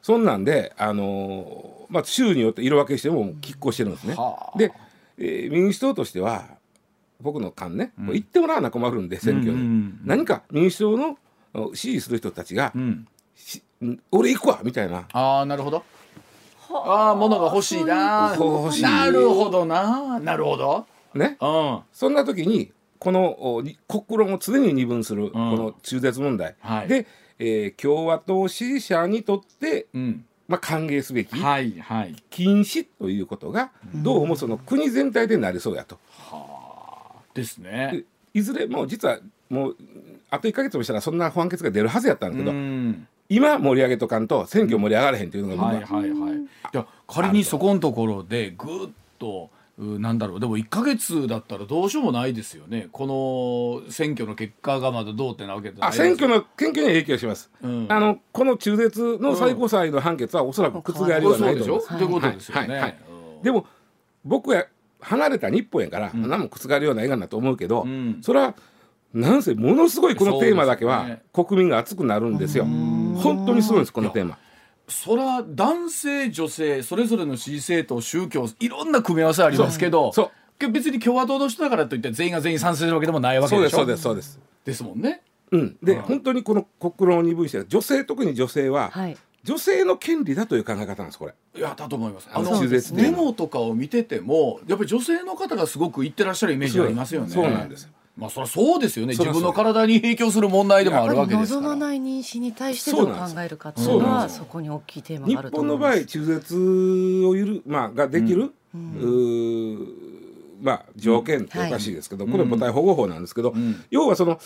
[0.01, 4.15] そんなんであのーまあ州によって色分けしても拮抗してるんですね。
[4.15, 4.57] はあ。
[4.57, 4.73] で、
[5.17, 6.45] えー民主党としては
[7.21, 11.17] 僕の勘ね、これ言ってもらわな困るんで選挙に、うんうんうん何か民主党の
[11.53, 13.07] お支持する人たちが、うん。
[13.35, 13.63] し
[14.11, 15.05] 俺行くわみたいな。
[15.13, 15.83] ああなるほど
[16.77, 18.35] ああ物が欲しいな。
[18.37, 18.83] 欲しい。
[18.83, 20.19] なるほどな。
[20.19, 20.85] なるほど。
[21.13, 21.37] ね？
[21.41, 21.79] うん。
[21.91, 26.87] そんな時にこの国論を常に二分するこの中絶問題、はい。
[26.87, 27.07] で、
[27.39, 30.25] えー共和党支持者にとって、うん。
[30.47, 32.15] まあ、歓迎すべきはいはい。
[32.29, 35.97] 禁止ということがどうもその国全体でなりそうやと。
[37.33, 37.89] ですね。
[38.33, 39.77] でいずれもう実はもう
[40.29, 46.33] あと1か月もしたらそんな判決が出るはずやったんだけど、うん今盛り上げとかんと選挙盛り上がれへんっていうのが僕は、はいはいはい。
[46.37, 49.49] いや仮にそこのところでぐっと。
[49.75, 50.39] うなんだろう。
[50.39, 52.89] でも1か月だったらどうしようもないですよね。
[52.91, 57.87] この選挙の結果がまだどうってなわけあ選挙の選挙には影響します、うん。
[57.89, 61.77] あのこの中絶の最高裁の判決はおそらく覆りはそうでしょ？
[61.89, 61.99] ない。
[61.99, 62.99] と思いますってことですよね、
[63.41, 63.65] でも
[64.23, 64.67] 僕は
[65.01, 68.19] 離れた日本やから、何も覆るような映画だと思うけど、ん。
[68.21, 68.53] それは
[69.13, 72.65] なんせものすごいこのテーマだけは国民が熱くなるんですよ。
[72.65, 74.37] 本当にすごいんですこのテーマ。
[74.87, 84.53] そら男性女性それぞれの支持政党宗教いろんな組み合わせありますけどそうけど別に共和党の人だからといって全員が全員賛成するわけでもないわけでしょそうですそうですそうです。
[84.65, 85.21] ですもんね。
[85.51, 91.33] うん、で、はい本当にこの国論を二分して女性特に女性は、はい女性の権利だという考え方なんですこれ。
[91.53, 92.29] いやだと思います。
[92.31, 97.29] あのあの中絶デモとかを見ててもやっぱり女性の方がすごく言ってらっしゃるイメージがありますよね。
[97.29, 97.91] そうなんです。
[98.15, 99.13] まあそりゃそうですよね。
[99.13, 101.61] 自分の体に影響する問題でもあるわけですから。
[101.61, 105.99] 望まない妊娠に対してどう考えるかっていうのはそこに大きいテーマ日があると本の思います。
[105.99, 106.55] 場合中絶
[107.25, 109.87] をゆる、まあ、ができる、うー
[110.61, 113.83] まあ、条件っておかしいですけど、これ母体保護法なんですけど、ん。
[113.89, 114.39] 要はその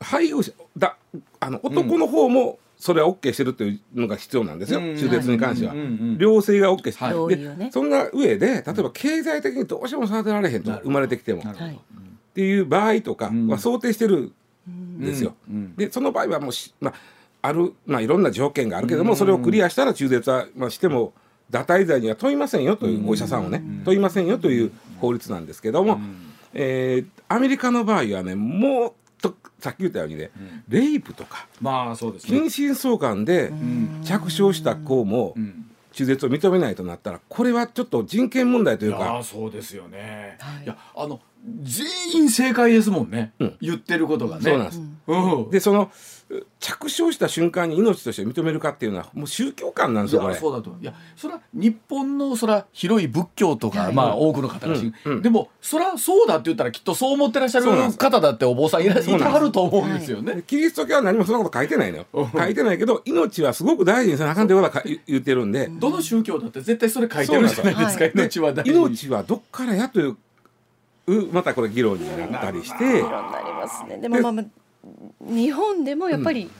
[0.00, 0.96] 配偶者だ
[1.40, 4.96] あの男の方もそれは OK してるというのが必要なんですよ、うん。
[4.96, 5.72] 中絶に関しては。
[5.72, 11.42] うんうん両性が OK して、はいでそんな上で例えば経済的にどうしても育てられへんと生まれてきても
[12.38, 13.48] っていう場合とかん。
[13.48, 14.32] は想定してる
[14.70, 15.34] んですよ。
[15.50, 15.56] うん。
[15.56, 15.74] うん。
[15.76, 16.94] でその場合はもうし、まあ、
[17.42, 21.14] ある、まあ、いろんな条件があるけども、それをクリアしたら中絶は、まあ、しても
[21.50, 24.70] 堕胎罪には問いませんよという、お医者さんをね、問いませんよという
[25.00, 25.98] 法律なんですけども、
[26.54, 30.30] えーアメリカの場合はねもっとさっき言ったようにね、
[30.68, 32.50] レイプとかまあそうです近ね。
[32.50, 33.52] 親相関で
[34.04, 35.66] 着床した子もん。
[35.92, 40.36] 中絶を認めないとなったらこれはちょっと人権問題といいうやかーそうですよね。
[40.38, 40.64] はい。
[40.64, 41.20] いやあの
[41.62, 43.32] 全員正解ですもんね。
[43.40, 44.42] ん言ってることがね。
[44.42, 44.82] そうなんです。
[45.06, 45.50] うん。
[45.50, 45.90] でその
[46.60, 50.34] 着床した瞬間に命として認めるかっていうのはもう宗教観なんですよこれ。
[50.34, 60.34] いやそうだといやそれは日本のそら広い仏教とか、はいまあ多くの方が信、うんうんでもそらそうだって言ったらきっとそう思ってらっしゃる方だってお坊さんいらいてそうなんですはると思うんですよね。
[60.34, 68.04] でキリスト教は何もそんなこと書いてないのよ書いてないけど命はすごく大事にせなあかんってことはか言言ってるんで、どの宗教だって絶対それ書いてるじゃないですか。
[68.06, 68.76] 命は大事に。
[68.76, 70.16] 命はどっからやというう
[71.32, 72.98] またこれ議論になったりして。
[72.98, 73.98] いろんなありますね。
[73.98, 74.44] でもまあまあ
[75.20, 76.50] 日本でもやっぱり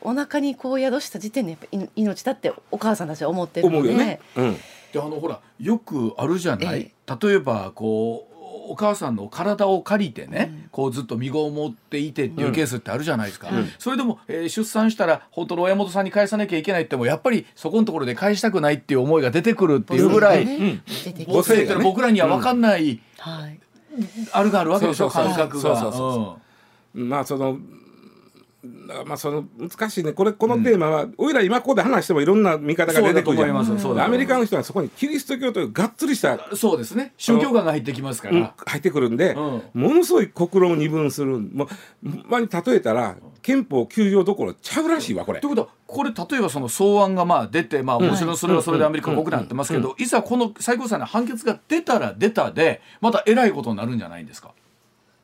[0.00, 4.20] お腹にこう宿した時点でやっぱい命だってお母さんたちは思ってるので、思うよね。
[4.36, 4.56] うん。
[4.92, 8.32] であのほらよくあるじゃない、え例えばこう
[8.68, 20.82] お母さんの体を借りてね、こうずっと身ごもっていてっていうケースってあるじゃないですか、それでも、えー出産したら本当の親元さんに返さなきゃいけないってもやっぱりそこのところで返したくないっていう思いが出てくるっていうぐらい、ね。
[21.82, 23.58] 僕らには分かんない、はい。
[24.32, 26.36] あるがあるわけでしょ感覚が。
[26.94, 27.58] まあその
[29.04, 30.12] まあその難しいね。
[30.12, 37.12] これこのテーマは、おいら今ここで話してもいろんな見方が出てくるアメリカの人はそこにキリスト教というがっつりしたうんそうですね。
[37.16, 38.36] 宗教観が入ってきますから。
[38.36, 39.62] うん入ってくるんで、うん。
[39.82, 41.68] ものすごい国論を二分するもう
[42.28, 45.40] まあに例えたら憲法9条どころちゃうらしいわこれ。
[45.40, 54.52] ということはこれ例えばその草案がまあ出てまあもちろんそれはそれでアメリカ国内になってますけどいざこの最高裁の判決が出たら出たでまたえらいことになるんじゃないんですか？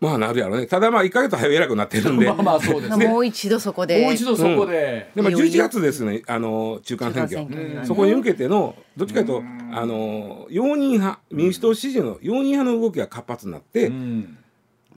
[0.00, 0.66] まあなるやろね。
[0.66, 2.26] ただまあ1か月早い偉くなってるんで。
[2.30, 3.08] まあまあそうですね。
[3.08, 6.22] もう一度そこでもう一度そこで、でもいよいよ11月ですね。
[6.26, 7.36] あの中間選挙。
[7.36, 7.86] 中間選挙がね。
[7.86, 14.38] そこに向けてのどっちかというとあの容認派民主党支持の容認派の動きが活発になって、うん、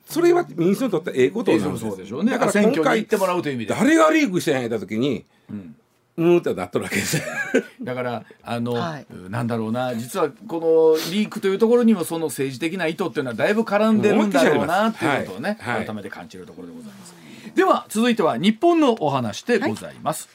[0.05, 1.81] それは民主党にとってええことなんです。
[1.83, 2.31] そうでしょうね。
[2.31, 3.73] だから選挙今回に行ってもらうという意味で。
[3.73, 5.75] 誰がリークしてないた時にうん
[6.21, 7.21] うーんってなっとるわけです。
[7.81, 9.05] だからあの、はい。
[9.29, 9.95] なんだろうな。
[9.95, 15.75] 実はこのリークというところにもその政治的な意図っていうのはだいぶ絡んでるんだろうなっていうことをね、はい。
[15.77, 15.85] はい。
[15.85, 17.15] 改めて感じるところでございます。
[17.55, 20.29] では続いては日本のお話でございます。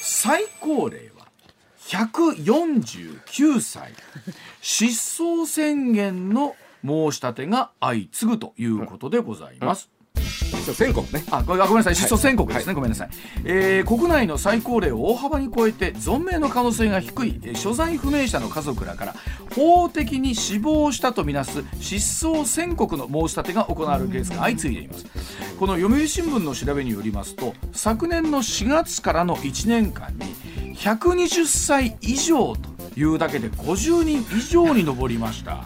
[0.00, 1.26] 最高齢は
[1.88, 3.92] 149歳。
[4.60, 9.90] 失踪宣言の申し立てが相次ぐということでございます。
[10.76, 11.24] 全国ね。
[11.30, 11.94] あごごめんなさい。
[11.94, 13.10] 失踪宣告ですね、ごめんなさい、
[13.44, 19.14] えー国内の最高齢を大幅に超えて存命の可能性が低い、えー所在不明者の家族らから
[19.54, 25.06] 法的に死亡したとみなす失踪宣告の申し立てが行われるケースが相次いでいます。
[25.58, 35.64] この読売新聞の調べによりますと昨年の4月からの1年間に120歳以上というだけで50人以上に上りました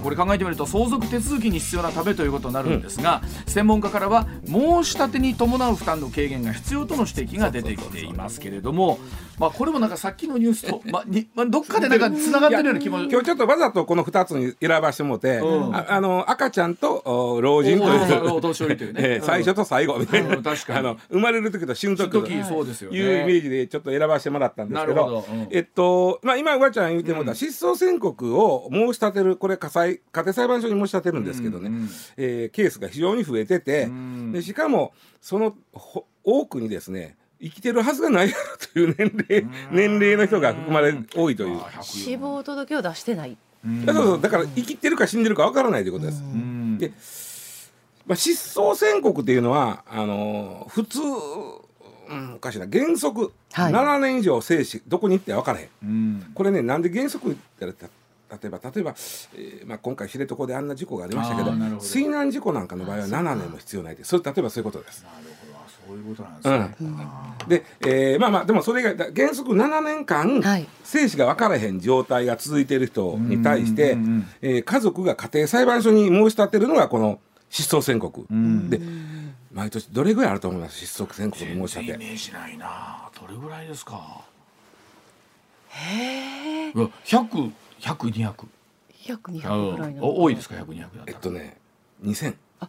[0.00, 8.98] これ考えてみると相続手続きに必要なためということになるんですが、うん、専門家からは申し立てに伴う負担の軽減が必要との指摘が出てきていますけれども、
[9.42, 18.34] まあ、これもなんかさっきのニュースと、 まあにまあ、どっかでなんかつながってるような気も今日ちょっとわざとこの2つに選ばしてもて、うん、ああの赤ちゃんと老人という。
[18.34, 20.78] お年寄りというね、 最初と最後みたいな、確かに。
[20.78, 33.90] あの生まれる時と死ぬ時というイメージでちょっと選ばしてもらったんですけど、うん、えっとまあ、今うわちゃん言うてもた、失踪宣告を申し立てるこれ家裁家庭裁判所に申し立てるんですけどね、うんうん、えー、ケースが非常に増えてて、
[34.32, 35.56] でしかもその
[36.22, 41.60] 多くにですね生きてるはずがないやろという年齢年齢の人が含まれ多いという。
[41.82, 43.36] 死亡届を出してない。
[43.84, 46.22] だからだから生きてるか死んでるかわからないということです。
[46.78, 46.92] で、
[48.06, 57.90] まあ、失踪宣告っていうのはあの普通、うん、おかしいな原則、はい、7年以上生死どこに行って分からへん、これねなんで原則って言ったら
[58.42, 58.94] 例えば例えば、
[59.36, 65.04] えーまあ、今回知床であんな事故がありましたけど水難事故なんかの場合は7年も必要ないでそれ例えばそういうことです。
[65.04, 65.31] なるほど
[65.92, 66.36] そういうことなん
[66.70, 66.90] ですね。
[67.42, 73.96] うん、で、えー、まあまあでもそれが原則7年間、はい、生死が分からへん状態が続いている人に対して、
[74.40, 78.80] えー、家族が家庭裁判所に申し立てるのがこの失踪宣告で
[79.52, 80.78] 毎年どれぐらいあると思います？
[80.86, 82.04] 失踪宣告の申し立て。
[82.04, 84.22] イメージないなどれぐらいですか？
[85.68, 86.72] へえ。
[87.04, 87.50] 百
[87.80, 88.46] 百二百。
[89.04, 90.54] 百二百ぐらい多いですか？
[90.56, 91.58] 百二百えっとね
[92.00, 92.34] 二千。
[92.60, 92.68] あ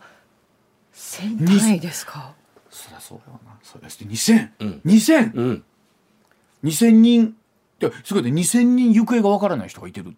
[0.92, 2.34] 千単位ですか？
[2.74, 3.58] そりゃそうよな。
[3.62, 5.64] そりゃして2000、うん、2000、うん、
[6.64, 7.36] 2000人。
[8.04, 8.32] すごいね。
[8.32, 10.16] 2000人行方がわからない人がいてる。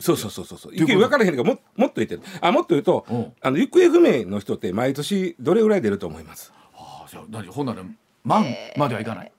[0.00, 2.22] そうそうそうそう行方分からへんがももっといてる。
[2.40, 6.52] あもっと言うと、うん、あの行方不明の人って毎年どれぐらい出ると思います？
[6.74, 7.82] ああじゃあ何ほんなら
[8.24, 8.44] 万
[8.76, 9.32] まではいかない。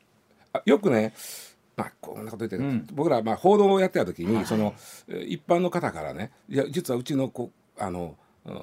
[0.54, 1.14] あよくね
[1.76, 4.74] まあ、こんなこと言って、うん、僕らまあ報道をやってた時に、はい、その
[5.28, 8.16] 一般の方からねいや実はうちの子あの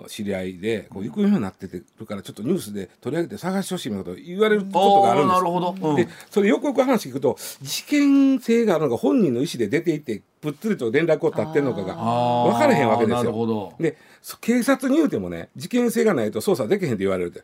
[0.08, 13.74] 知り合いでこう行方不明になっててるからちょっとニュースで取り上げて探してほしいみたいなこと言われることがあるんですなるほど、うん、でそれよくよく話聞くと事件性があるのが本人の意思で出ていてぷっつりと連絡を絶ってるのかが分からへんわけですよ。
[13.78, 13.96] で
[14.40, 17.42] 警察に言うてもね事件性がないと捜査できへんって言われるで。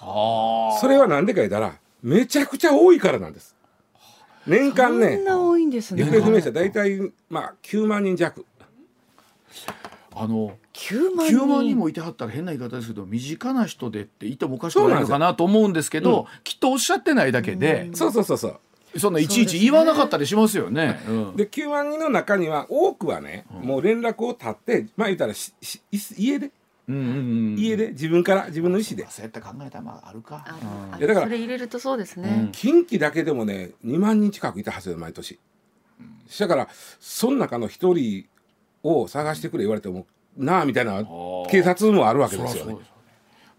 [0.00, 3.56] それは何でか言ったらめちゃくちゃ多いからなんです。
[4.46, 8.44] 年間ね行方不明者大体まあ9万人弱。
[10.16, 18.60] あの9万 ,9 万人もいてはったら変な言い方ですけど身近な人でっていてもおかしくないのかなと思うんですけど、うん、きっとおっしゃってないだけで、そうそうそうそう
[18.96, 21.00] そんないちいち言わなかったりしますよね。
[21.36, 25.82] で9万人の中には多くはね、もう連絡を絶ってまあ言ったらしし
[26.16, 26.50] 家で。
[26.86, 27.10] うんうんう
[27.54, 29.06] ん、家で自分から自分の意思で。
[29.08, 30.44] そうやって考えたらまああるか。
[30.98, 35.40] いやだからそれ入れるとそうですね、近畿だけでもね2万人近くいたはずよ毎年、
[36.38, 36.68] だから
[37.00, 38.26] その中の一人
[38.84, 41.02] を探してくれ言われてもなあみたいな
[41.50, 42.76] 警察もあるわけですよね。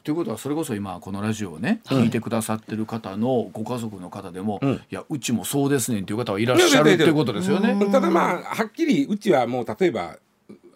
[0.04, 7.76] ということはそれこそ今このラジオをね、聞いてくださってる方のご家族の方でも、うん、いやうちもそうですねっていう方はいらっしゃるっていうことですよね。
[7.92, 10.18] ただまあはっきりうちはもう例えば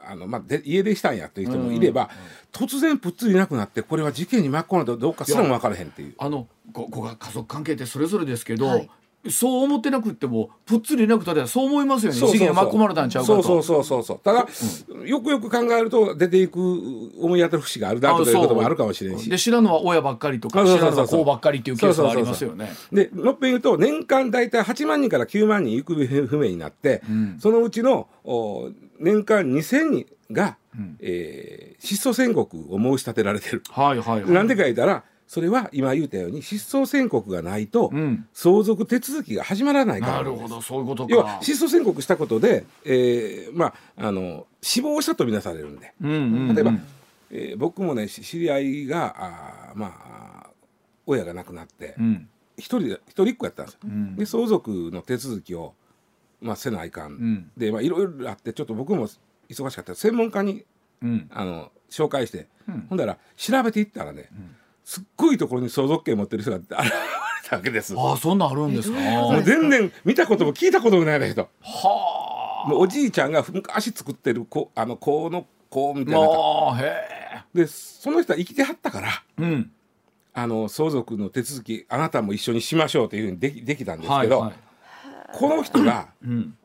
[0.03, 2.09] あの、まあ、で家出したんやという人もいれば、
[2.51, 6.15] 突然ぷっつりなくなってこれは事件に巻き込まれたどうかすらも分からへんっていう。
[6.17, 8.89] あのごご家族関係ってそれぞれですけど、はい、
[9.27, 12.17] そう思ってなくてもぷっつりなくたらそう思いますよね。
[12.17, 13.43] 事件巻き込まれたんちゃうかと。
[13.43, 14.47] そうそうそうそうただ、
[14.89, 16.57] うん、よくよく考えると出ていく
[17.19, 19.29] 思い当たる節があるだということもあるかもしれんし。
[19.29, 22.71] で知らぬは親ばっかりとか知らぬは子ばっかりっていうケースがありますよね。
[22.93, 33.63] でもっぺん言うと年間大体8万人から9万人行方不明になって、うん、そのうちのお年間2000人が、うん、えー、失踪宣告を申し立てられてる。
[33.69, 37.91] はいはい、はい、なんでか言ったらそれは今言ったように失踪宣告がないと、
[38.33, 46.15] 相続手続きが始まらないからなるほどそういうこと要は失踪宣告したことで、えー、まああの死亡したとみなされるんで、うんうん
[46.49, 46.71] うん、例えば、
[47.29, 50.49] えー、僕もね知り合いがあまあ
[51.05, 53.79] 親が亡くなって、うん、一人で一人っ子やったんですよ。
[53.83, 55.75] うん、で相続の手続きを
[56.41, 59.07] まあせないかん、うん、でまあいろいろあってちょっと僕も
[59.47, 59.93] 忙しかった。
[59.93, 60.65] 専門家に、
[61.03, 62.47] うん、あの紹介して、
[62.89, 64.29] ほんだら調べていったらね、
[64.89, 66.77] すっごいところに相続権持ってる人が現れ
[67.47, 67.93] たわけです。
[67.95, 68.99] ああ、そんなあるんですか？
[68.99, 71.47] もう全然見たことも聞いたこともない人。
[71.61, 72.67] はあ。
[72.67, 76.19] もうおじいちゃんが昔作ってる子、あの子の子みたいな。
[76.19, 79.23] あへで、その人は生きてはったから。
[79.37, 79.71] うん。
[80.33, 84.55] あの相続の手続きあなたも一緒にしましょうというふうにできできたんですけど、はいはい、
[85.33, 86.07] この人が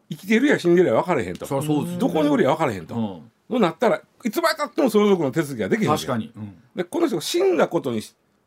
[0.09, 8.01] 生きてるや死んでるや分からへんと、うん、どこにおるや分からへんと、うんとなったらいつまでたっても相続の手続きができへん確かに、うん、でこの人が死んだことに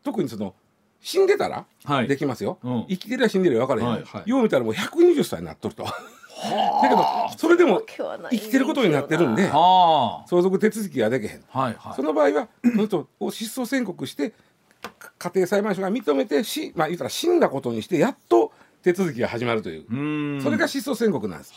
[0.03, 0.53] 特にその
[0.99, 1.65] 死んでたら
[2.07, 5.83] できますよ、はいうん、生きてりゃ死んでるや分からへん、はいはい、よう見たらもう120歳になっとると。
[5.83, 5.91] だ
[6.83, 7.03] けど
[7.35, 7.81] それでも
[8.29, 14.33] 生きてることになってるんで相続手続きができへん、はいはい、その場合はその人を失踪宣告して
[15.17, 18.51] 家庭裁判所が認めてし、まあ、言ったら死んだことにしてやっと
[18.83, 20.41] 手続きが始まるという。
[20.41, 21.53] それが失踪宣告なんです。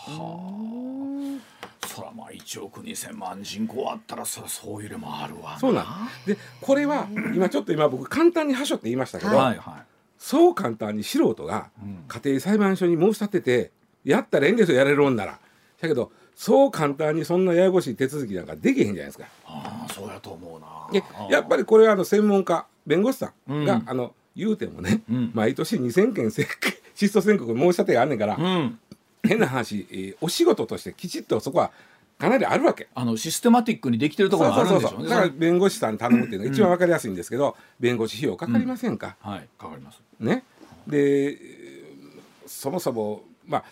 [2.02, 5.86] はあ、そらまあ1億2,000万人口あったらそそういう例もあるわそうなん。
[6.26, 9.82] でこれは今ちょっと今僕簡単にはしょって言いましたけど、はいはい、
[10.18, 11.70] そう簡単に素人が
[12.08, 13.70] 家庭裁判所に申し立てて
[14.04, 15.38] やったらええんですよやれるんなら。
[15.80, 19.26] だけどそう簡単にそんなややこしい手続きなんかできへんじゃないですか。
[19.46, 21.26] ああそうやと思うな。
[21.28, 28.78] やっぱりこれはあの専門家弁護士さんが、うん、あの言うてもね、うん、毎年2,000件失踪宣告申し立てがあんねんから、うん、
[29.22, 31.70] 変な話、えー、お仕事としてきちっとそこは
[32.20, 32.88] かなりあるわけ。
[32.94, 35.08] あのシステマティックにできてるところがあるんでしょうね。
[35.08, 40.02] だから弁護士さん頼むっていうのが一番わかりやすいんですけど、弁護士費用かかりませんか、はいかかります。
[40.20, 40.44] ね。
[40.86, 41.38] で
[42.46, 43.64] そもそもまあ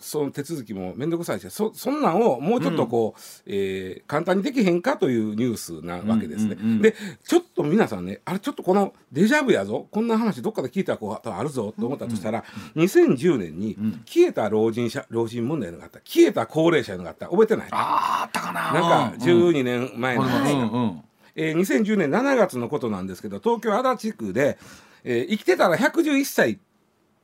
[0.00, 6.56] その手続きも面倒くさいしそそんなんをもうちょっとこう、うん、えー、簡単にできへんかというニュースなわけですね。
[6.58, 9.86] うんうんうん、でちょっと皆さんねあれちょっとこのデジャブやぞ。
[9.90, 18.72] こんな話どっかで聞いたことあるぞと思ったとしたら、うんうん、2010年に消えた老人者老人問題のがあった消えた高齢者のがあった覚えてないああったかな。
[18.72, 20.22] なんか12年前の。
[20.22, 20.72] 話が、うん。
[20.72, 21.02] うん、
[21.34, 24.58] えー、2010年7月のことなんですけど東京足立区で、
[25.04, 26.58] えー、生きてたら111歳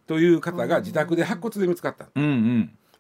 [0.07, 2.09] という方が自宅で白骨で見つかった。
[2.15, 2.25] うん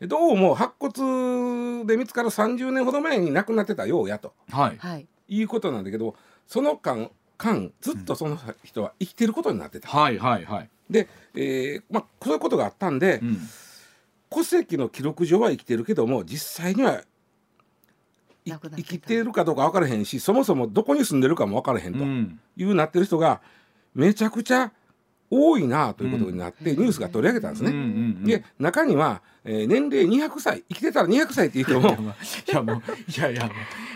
[0.00, 0.08] うん。
[0.08, 5.42] どうも白骨で見つかる30年ほど前に亡くなってたようやと、はい、い。
[5.42, 6.14] うことなんだけど
[6.46, 9.88] その間間ずっとその人は生きてることになってた。
[9.88, 13.38] はいはいはい、で、えーまあ、そういうことがあったんで、うん、
[14.30, 17.02] 戸籍の記録上は生きてるけども実際には
[18.44, 22.04] 生きてるかどうか分からへんしそもそもどこに住んでるかも分からへんと
[22.56, 23.40] いうなってる人が
[23.94, 24.72] めちゃくちゃ
[25.30, 28.14] 多いなということになって、ニュースが取り上げたんですね。
[28.24, 31.90] で中には、えー、年齢200歳生きてたら200歳っていう人も。
[31.90, 33.50] いやもういやいや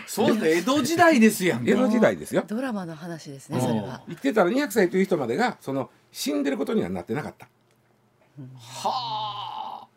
[0.07, 2.43] そう江戸時代ですやん江戸時代ですよ。
[2.47, 4.01] ドラマの話ですねそれは。
[4.09, 7.47] 生きてたら200歳という人までがその死んでることにはなってなかった、
[8.37, 9.87] うん、はあ。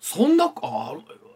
[0.00, 0.94] そんなあ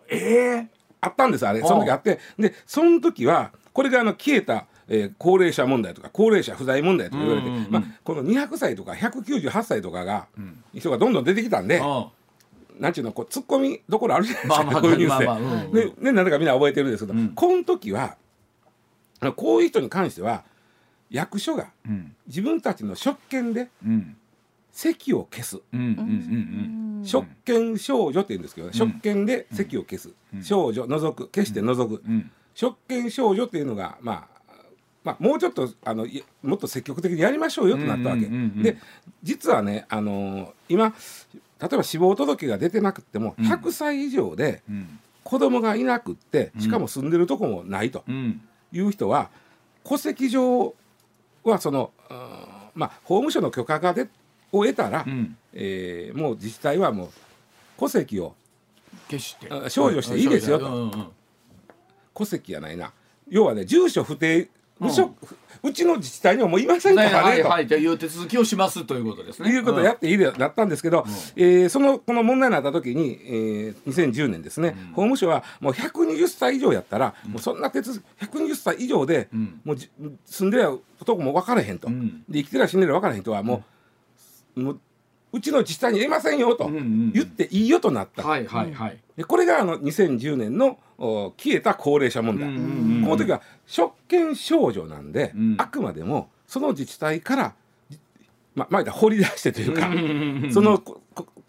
[0.09, 0.69] ええー、
[1.03, 1.61] あったんですあれ。
[1.61, 2.19] その時あって。
[2.39, 11.83] でその時はこれがあの消えたえー、高齢者問題とか高齢者不在問題とか言われて、うんうんうん、まあ、この200歳とか198歳とかが、うん、人がどんどん出てきたんで。
[12.81, 15.27] なんちゅうのこうツッコミどころあるじゃないですか、まあまあ、こういうニュースで。
[15.27, 18.17] まあまあうん、でねなんだかみんな覚えてるんですけど、うん、この時は
[19.37, 20.43] こういう人に関しては
[21.11, 21.69] 役所が
[22.27, 23.69] 自分たちの職権で
[24.73, 25.61] 席を消す、
[27.05, 30.11] 職権少女って言うんですけど、ね、職権で席を消す、
[30.43, 32.03] 少女除く決して除く、
[32.55, 34.32] 職権少女っていうのがまあ
[35.05, 36.07] まあ、もうちょっとあの
[36.43, 38.27] もっと積極的にやりましょうよとなったわけ、
[38.63, 38.79] で
[39.23, 40.95] 実はねあの今
[41.61, 44.63] 例えば死亡届が出てなくても100歳以上で
[45.25, 48.05] 子供がいなくってしかも住んでるとこもないと
[48.73, 49.31] いう人は
[49.85, 50.75] 戸籍上
[51.45, 51.91] はその、
[52.75, 54.09] まあ、法務省の許可がで
[54.53, 57.09] を得たら、うん、えー、もう自治体はもう
[57.79, 58.35] 戸籍を
[59.09, 59.71] 消して。
[59.71, 61.09] 少女していいですよと、うんうん、
[62.15, 62.93] 戸籍やないな。
[63.29, 65.11] 要はね住所不定無職、
[65.63, 69.51] うん、うちの自治体にはもういませんからね、はいはい、という手続きをしますということですね。
[69.51, 79.29] いうことをやっていいでなったんですけど、うん、えー、そのこの問題になった時に、えー、2010年ですね、うん、法務省はもう120歳以上やったら、もうそんな手続き120歳以上で、
[79.65, 79.77] もう
[80.27, 81.89] 住んでるとこも分からへんと、
[82.29, 83.63] で生きてら死んでる分からへんとはも
[84.57, 84.81] う,、もう
[85.33, 88.23] うちの自治体にいませんよと言っていいよとなった。
[88.23, 90.79] はいはいはい、でこれがあの2010年の
[91.37, 92.49] 消えた高齢者問題、
[93.05, 97.55] この時は職権少女なんで、うん、あくまでもその自治体から
[98.55, 99.91] ままあ放り出してというか、
[100.53, 100.83] その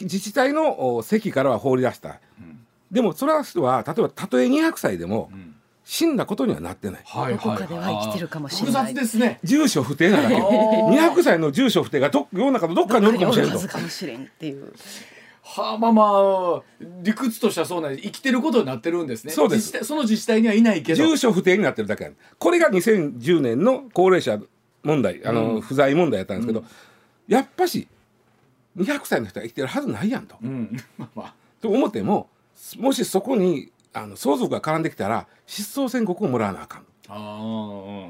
[0.02, 7.02] 自治体の席からは放り出した、うん、でもそれは人は例えばたとえ200歳でも、うん死んだことにはなってない。
[7.06, 8.94] はい、どこかでは生きてるかもしれない。
[8.94, 9.40] ですね。
[9.44, 10.36] 住所不定なだけ。
[10.40, 13.60] 200歳の住所不定がど世の中のどっかにおるかもしれない。
[13.60, 14.74] かもしれんっていう。
[15.46, 16.62] はあまあまあ
[17.02, 18.04] 理屈としてはそうなんです。
[18.04, 19.34] 生きてることになってるんですね。
[19.34, 19.84] そうです。
[19.84, 21.04] その自治体にはいないけど。
[21.04, 24.40] 住所不定になってるだけこれが2010年の高齢者
[24.84, 26.66] 問題あの、うん、不在問題やったんですけど、うん、
[27.28, 27.88] やっぱし
[28.78, 30.38] 200歳の人が生きてるはずないやんと。
[30.42, 30.78] うん。
[30.98, 32.30] まあ、と思っても
[32.78, 36.86] もしそこにあの相続が絡んできたら失踪宣告をもらわなあかん。
[37.10, 38.08] あ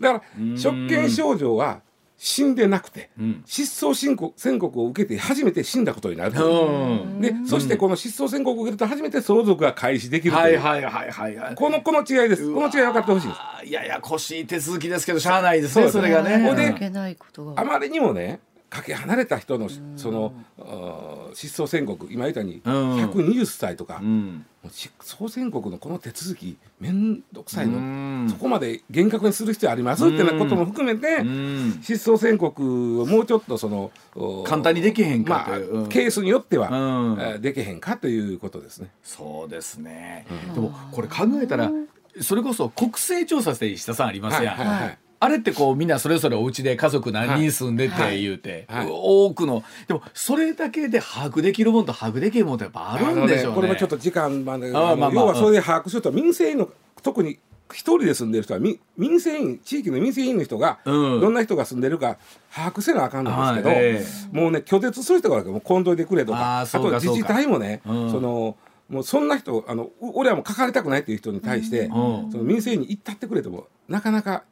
[0.00, 1.80] だから職権症状は
[2.24, 6.30] 死んでなくて、うん、失踪申告宣告を受けて初めて死んだことになる
[7.20, 11.54] でそしてこの失踪宣告を受けると初めて相続が開始できるはいはいはいはいはい。
[11.56, 12.54] このこの違いです。
[12.54, 13.66] この違い分かってほしいです。
[13.66, 16.38] いややこしい手続きですけどしゃあないですねそれがね。
[16.54, 16.92] で
[17.56, 18.38] あまりにもね
[18.70, 20.32] かけ離れた人のその
[21.34, 28.28] 失踪宣告今言ったように120歳とか、うん、失踪宣告のこの手続き面倒くさいの。
[28.28, 31.18] そこまで厳格にする必要ありますってなことも含めて
[31.82, 33.90] 失踪宣告をもうちょっとその
[34.44, 38.90] 簡単にできへんかという、まあ、ケースによっては、できへんかということですね。
[39.02, 41.70] そうですね、でもこれ考えたら
[42.20, 44.56] それこそ国勢調査して石田さんありますやん。
[44.56, 48.84] はいはいはいあれってこうみんなそれぞれお家で家族何人住んでて言うて、はい。
[48.86, 49.62] はいはい、多くの。
[49.86, 53.50] でもそれだけで把握できるもんと把握できるもんってやっぱあるんでしょうね。
[53.50, 56.68] ねこれもちょっと時間まで要はそれで把握すると民生委員の
[57.04, 57.38] 特に
[57.70, 62.18] 一人で住んでる人は民民生委員地域の民生委員の人が、うん、どんな人が住んでるか
[62.52, 66.62] 把握せなあかんんですけど、えー、もうね拒絶する人がもうこんといてくれとか。
[66.62, 68.56] あと自治体もね、うん、その。
[68.88, 71.88] もうそんな人あの俺はもう書かれたくないっていう人に対して、う
[72.26, 74.44] ん、その民生委員に行ったってくれてもなかなか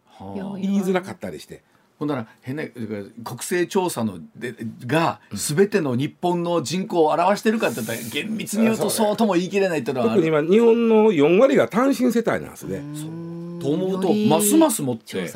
[0.61, 1.63] 言いづらかったりして。
[1.99, 4.55] ほんなら変な国勢調査ので
[4.87, 12.81] が全ての日本の人口を表してるかって言ったら厳密に言うとそうとも言い切れないっていうのは特に今日本の4割が単身世帯なんですね。
[13.61, 15.29] と思うとますますもって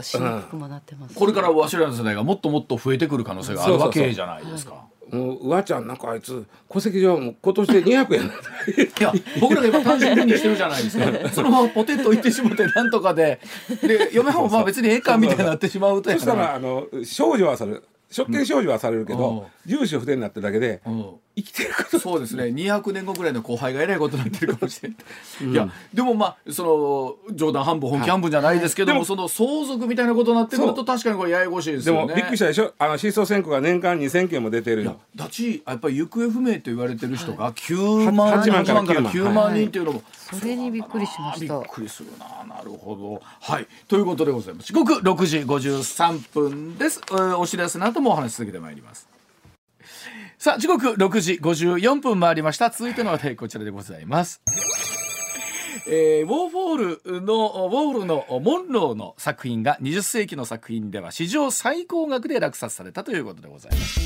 [1.15, 4.87] これからわしらの世代がもっともっと増えてくる可能性があるわけじゃないですか。
[5.15, 8.23] もううわちゃんなんかあいつ戸籍上も今年で200円。
[8.23, 11.07] いや僕らが今単身赴任してるじゃないですか。
[11.31, 13.41] そのままポテトいってしまってなんとかで。
[13.83, 19.33] で嫁はまあ別にええかみたいになってしまうとそしたらあの少女はされ職権少女はされるけど、う。
[19.35, 22.45] ん、住所不定になってるだけで、うん、生きてることそうですね。
[22.45, 24.99] 200年後ぐらいの後輩がえらいことになってるかもしれない、
[25.43, 32.01] うん、いやでもまあその冗談半分本気半分じゃないですけども、はい、その相続みたいなことになってくると確かにこれややこしいですよね。
[32.09, 39.55] でもびっくりしたでしょあの失踪選挙が年間2000件も出てるよだちやっぱり行方不明と言われてる人が9万8万から9万。
[39.55, 41.59] 人っていうのも、はい、それにびっくりしました。
[41.61, 42.57] びっくりするな。
[42.57, 43.23] なるほど。
[43.41, 43.67] はい。
[43.89, 44.67] ということでございます。
[44.67, 49.14] 時刻6時53分です、えー、お知らせの後もお話し続けてまいります
[50.45, 52.69] さあ時刻6時54分回りました。
[52.69, 54.43] 続いての話題こちらでございます。
[55.87, 64.01] えー、ウォーフォールのウォールのモンローの作品が20世紀の作品では史上最高額で落札されたということでございます。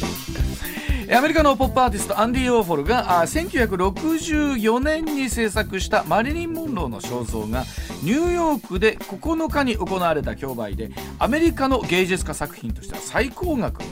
[1.12, 7.64] アメリカのポップアーティストアンディ・ウォーフォルが1964年に制作したマリリン・モンローの肖像が
[8.04, 13.86] ニューヨークで9日に行われた競売でアメリカの芸術家作品としては最高額の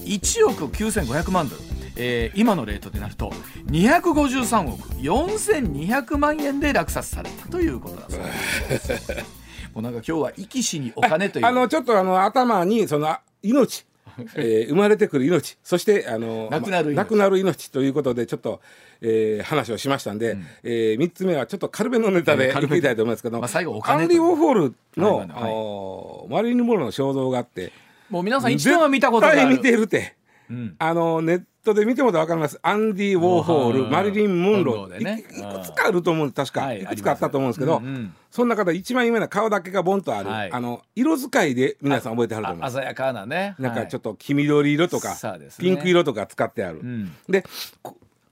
[0.00, 1.75] 1億9500万ドル。
[1.96, 3.30] えー、今のレートでなると
[3.66, 8.20] 253億4200万円で落札されたということだそう
[8.68, 9.12] です。
[9.74, 11.46] もうなんか今日は生き死にお金という。
[11.46, 13.86] あのちょっとあの頭にその命。
[14.34, 15.58] えー、生まれてくる命。
[15.62, 18.60] そしてあの亡くなる亡くなる命ということでちょっと、
[19.02, 27.72] えー、話をしましたんで、うん、えー、3つ目はちょっと軽めのネタで いきたいと思いますけど、まあ、最後お金アンディ・ウォーホールの、はいはい、マリリン・モロの肖像があって
[28.08, 29.48] もう皆さん一度は見たことがある。
[29.48, 30.14] 見てるって、
[30.50, 32.58] うん、あのネットで見ても分かります。
[32.62, 36.52] アンディ・ウォーホールマリリン・モンロー、ね、いくつかあると思うんです。
[36.52, 42.76] 確か、はい、いくつかあったと思うんですけど、うんうん、その中で一番有名な顔だけがボンとある、はい、あの色使いで皆さん覚えてはると思います。
[42.76, 43.54] 鮮やかなね。
[43.58, 47.44] なんかちょっと黄緑色とか、はい、ピンク色とか使ってある、うん、で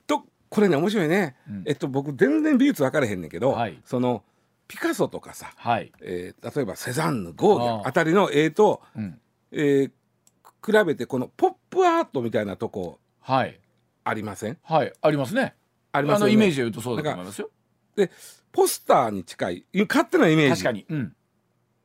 [0.07, 4.23] とこれね面白いね、うん、えっと僕全然美術分からへんねんけど、その
[4.67, 5.91] ピカソとかさ、はい。
[6.01, 9.19] えー、例えばセザンヌゴーギャンあたりの絵と、うん。
[9.51, 13.59] えー、比べてこのポップアートみたいなとこはい。
[14.03, 14.57] ありません？
[14.61, 14.93] はい。
[15.01, 15.55] ありますね。
[15.91, 16.33] ありますよね。
[16.33, 17.49] イメージで言うとそうだと思いますよ。
[17.95, 18.11] で
[18.51, 20.61] ポスターに近い勝手なイメージ。
[20.61, 21.15] 確かに、うん、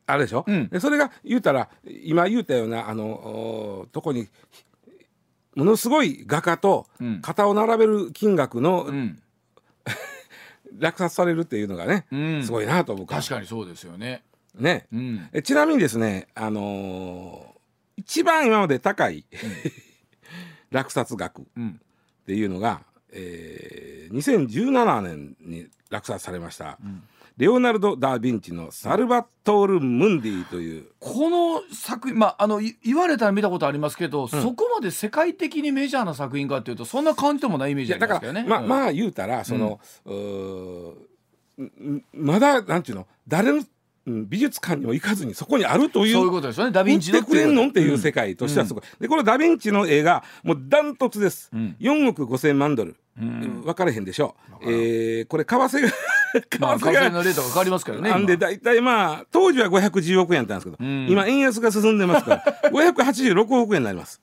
[0.07, 4.29] あるでしょ、うん、でそれが言うたら今言うたようなあのとこに
[5.57, 6.87] ものすごい画家と
[7.23, 9.23] 型を並べる金額の、うん、
[10.79, 13.21] 落札されるっていうのがね、うん、すごいなと僕は。
[13.21, 14.23] 確かにそうですよね。
[14.55, 19.25] ね、うん、えちなみにですねあのー、一番今まで高い
[20.71, 21.45] 落札額っ
[22.27, 27.03] ていうのが、えー、2017年に落札されました、うん、
[27.37, 30.87] レオナルド・ダ・ヴィンチの「サルバトール・ムンディ」という。
[31.01, 38.45] この作品まああの言われたら見たことありますけど、うん、そこまで世界的にメジャーな作品かっていうとそんな感じでもないイメージありますよね。
[38.47, 40.15] まあ、まあ言うたらその、う
[41.63, 43.65] ん、まだなんていうの誰の
[44.07, 46.73] 美術館にも行かずにそこにあるというそういうことですよね。
[46.73, 54.37] ダ・ヴィンチのってんのっていう世界としてはすごい、うん、でこのダ・ヴィンチの映画もうダントツです、うん、4億5千万ドル、うん、分からへんでしょ。
[54.63, 55.89] う、えー、これ為替が
[56.33, 64.21] 為替が、のレートが変わりますからねなんで大体まあ当時は510億円だったんですけど、うん、今円安が進んでますから 586億円になります。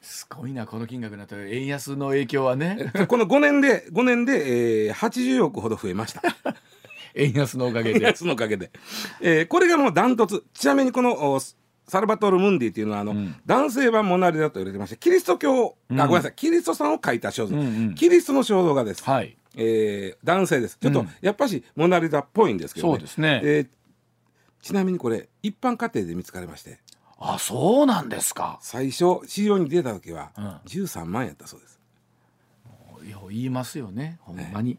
[0.00, 1.36] すごいなこの金額になった。
[1.36, 2.92] ら円安の影響はね。
[3.08, 6.22] この5年で5年で、えー、80億ほど増えました
[7.14, 8.00] 円安のおかげで。
[8.00, 8.70] 円安のおかげで、
[9.20, 10.44] えー、これがもうダントツ。
[10.54, 11.40] ちなみにこの
[11.88, 13.14] サルバトール・ムンディっていうのはあの、
[13.46, 19.36] 男性版モナリザと言われてましてキリスト教、あごめんなさいキリストさんを書いた肖像、キリストの肖像画です、はい。
[19.56, 20.78] えー、男性です。
[20.80, 23.68] ちょっと、やっぱしモナリザっぽいんですけど、ね、そうですね、えー、
[24.60, 26.78] ちなみにこれ一般家庭で見つかりまして。
[27.20, 28.58] あそうなんですか。
[28.62, 30.30] 最初市場に出た時は
[30.66, 31.80] 13万やったそうです、
[33.00, 34.18] うん、いや言いますよね。
[34.20, 34.78] ほんまに、ね、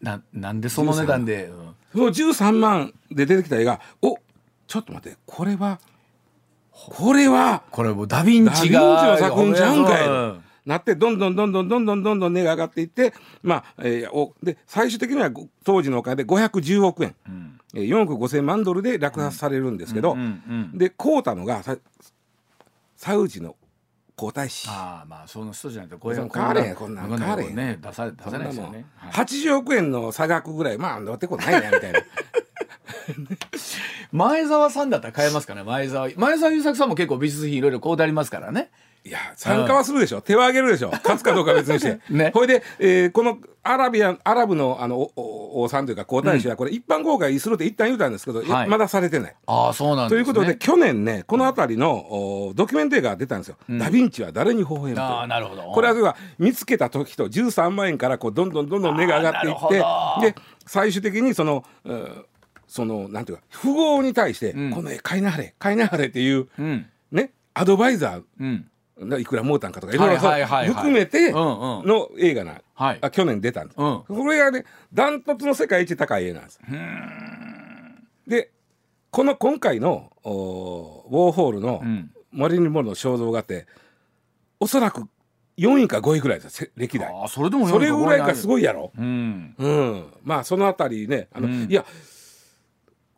[0.00, 4.18] ななんでその値段で、うん、その13万で出てきた絵がお
[4.66, 5.18] ちょっと待って。
[5.26, 5.80] これは
[6.70, 10.08] これはこれもダヴィンチがダヴィンチの作品じゃんかい
[10.68, 15.30] なってどんどんどんどんどんどんどんどん値が上がっていってまあ、えー、おで最終的には
[15.64, 20.16] 当時のお金で510億円、うん、4億5千万ドルで落札されるんですけど、
[20.74, 21.62] で買うたのが
[22.96, 23.56] サウジの
[24.18, 27.54] 皇太子ああまあその人じゃないとこれ買われへんこんなん買われへん。
[27.54, 32.00] ね出さ出さないですよね、はい、80億円の差額ぐらいまあどうってことないねみたいな。
[34.12, 36.10] 前澤さんだったら買えますかね前澤。
[36.16, 38.70] 前澤友作さんも結構美術品いろいろこうでありますからね
[39.04, 40.90] いや参加はするでしょ、うん、手を挙げるでしょ。
[41.02, 49.34] 勝つかどうか別にして、ね、これで、えー、このアラビアアラブのあの王さんというか皇太子はこれ一般公開するって一旦言うたんですけど、はい、まだされてない。
[49.46, 60.34] あそうなん、ね、ということで去年ねこの辺りのおドキュメント映画が出たんですよ、うん、ダ・ヴィンチは誰に微笑むとあなるほどこれは見つけた時と13万円からこうどんどんどんどん値が上がっていってで
[60.66, 61.64] 最終的にその、
[62.66, 68.70] そのなんていうか富豪に対して、うん、この絵買いなはれ買いなはれっていう、うん、ねアドバイザー、うん
[69.18, 76.60] いくらもうたんかとかいろいろ含めての映画な、はい、あ去年出たんです、うん、これがねダントツの世界一高い絵なんです。
[78.26, 78.50] で
[79.10, 81.82] この今回のウォーホールの
[82.30, 83.66] マリリン・モロの肖像画って
[84.60, 85.08] おそらく
[85.56, 87.10] 4位か5位ぐらいです歴代。
[87.24, 91.84] あそれでもそれぐらいかすごいやろ、うん、うん、まあそのあたりねあの、うん、いや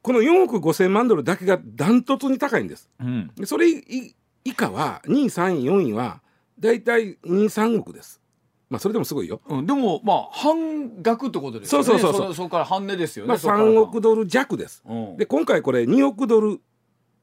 [0.03, 4.15] この4億5千万ドルだけがダントツに高いんです、うん、それ以
[4.45, 6.21] 以下は2位3位4位は
[6.59, 8.21] だいたい23億です。
[8.69, 9.41] まあそれでもすごいよ。
[9.49, 11.85] うん、でもまあ半額ってことですよね。
[11.85, 13.29] そうそうそうそそこから半値ですよね。
[13.29, 14.83] まあ3億ドル弱です。
[14.89, 16.61] うん、で今回これ2億ドル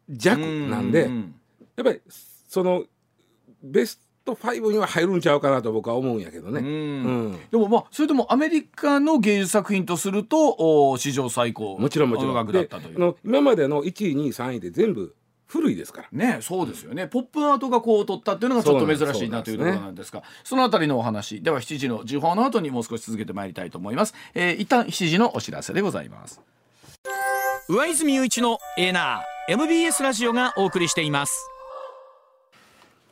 [0.09, 1.09] 弱なんで、
[1.75, 2.01] やっぱり
[2.47, 2.83] その
[3.63, 6.59] ベスト5には入るんちゃうかなと僕は思うんやけどね。
[6.59, 12.99] うん、でもまあそれでもアメリカの芸術作品とするとお史上最高もちろんもちろん額だったという。
[12.99, 15.15] の今までの1位2位3位で全部
[15.47, 16.07] 古いですから。
[16.11, 20.23] ねそうですよね、ポップアートがこう取ったっていうのがちょっと珍しいなというところなんですが。
[20.43, 21.41] そのあたりのお話。
[21.41, 26.41] では7時の時報の後にもう少し続けてまいりたいと思います、えー、一旦7時のお知らせでございます。
[27.69, 29.53] 上泉雄一のエーナー。
[29.53, 31.49] MBS ラジオがお送りしています。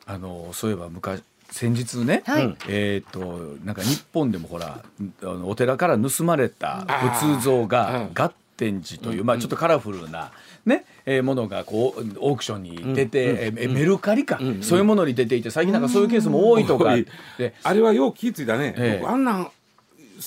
[0.06, 4.84] あのそういえば昔先日ね、はい、えっ、ー、となんか日本でもほら
[5.22, 6.86] あのお寺から盗まれた
[7.20, 10.32] 仏像が合天寺という、まあ、ちょっとカラフルな、
[10.66, 16.96] ねえー、ものがこうオークションに出て、うん、えメルカリか、そういうものに出ていて最近なんかそういうケースも多いとか、
[17.38, 19.50] であれはよう気付いたね、えー、あんなん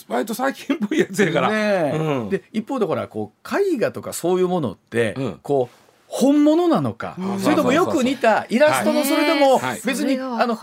[0.08, 1.50] 割と最近っぽいやつやから。
[1.50, 5.76] ねうん、で一方でほらこう絵画とかそういうものって、うん、こう
[6.08, 10.58] 本物なのか、それともよく似たイラストのそれでも別に、あの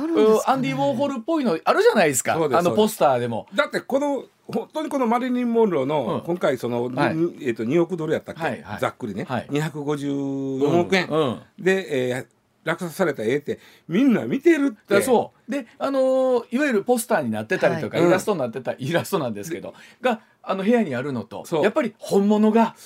[0.47, 2.35] アンディ・ウォーホルっぽいのあるじゃないですか。
[2.35, 3.47] あのポスターでも。
[3.55, 11.19] だってこの本当にこのマリリン・モンローの、今回その、はい、えー、と2億ドルやったっけ、はいはい、ざっくりね、はい、254億円、うん。
[11.19, 12.27] うん、で、えー、
[12.67, 15.01] 落札された絵ってみんな見てるって。
[15.03, 15.51] そう。
[15.51, 22.77] であのー、いわゆるポスターになってたりとか、はい、イラストになってたイラストなんですけど、があの部屋にあるのとやっぱり本物が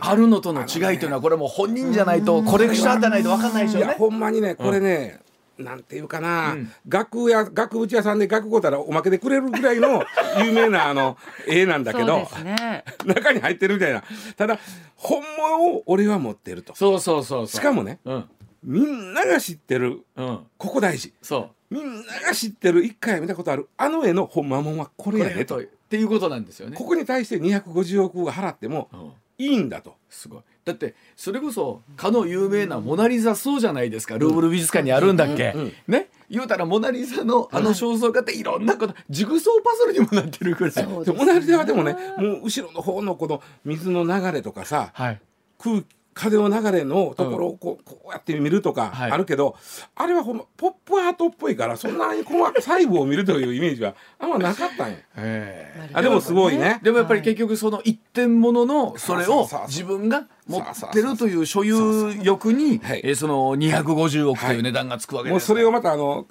[0.00, 3.94] あるのとの違いというのはこれも本人じゃないとコレクションじゃないと分かんないでしょうね。
[3.98, 5.20] ほんまにねこれね、
[5.58, 10.04] なんていうかな、うん、額や額縁屋さんで額買うたらおまけでくれるぐらいの
[10.44, 14.04] 有名なあの絵なんだけど、ね、 中に入ってるみたいな。
[14.36, 14.58] ただ
[14.94, 16.74] 本物を俺は持ってると。
[16.74, 18.24] そうそうそうしかもね、うん、
[18.62, 21.12] みんなが知ってる、うん、ここ大事。
[21.20, 21.74] そう。
[21.74, 25.58] みんなが知ってる一回見たことあるあの絵の本間もんはこれやねと。
[25.58, 26.76] っていうことなんですよね。
[26.76, 29.96] ここに対して250億払ってもいいんだと。
[30.08, 34.18] すごいだってそれこそかの有名な「モナ・リザ」そうじゃないですか。
[34.18, 35.54] ルーブル美術館にあるんだっけ、
[35.86, 36.10] ね。
[36.28, 45.20] 言うたらモナ・リザのあの肖像画っていろんなこと、ジグソーパズルにもなってるぐらい、モナ・リザはでもねもう後ろの方のこの水の流れとかさ、はい、
[45.58, 45.82] 空
[46.18, 49.56] 風の流れのところをこう,、こうやって見るとかあるけど、
[49.94, 54.98] あれはほんまポップアートっぽいからそんなに細か細部を見るというイメージはあんまなかったんや。
[55.92, 56.80] あでもすごいね。
[56.82, 65.32] でもやっぱり結局その一点もののそれを自分が持ってるという所有欲に、えその250億という値段がつくわけです。
[65.32, 66.26] もうそれをまたあの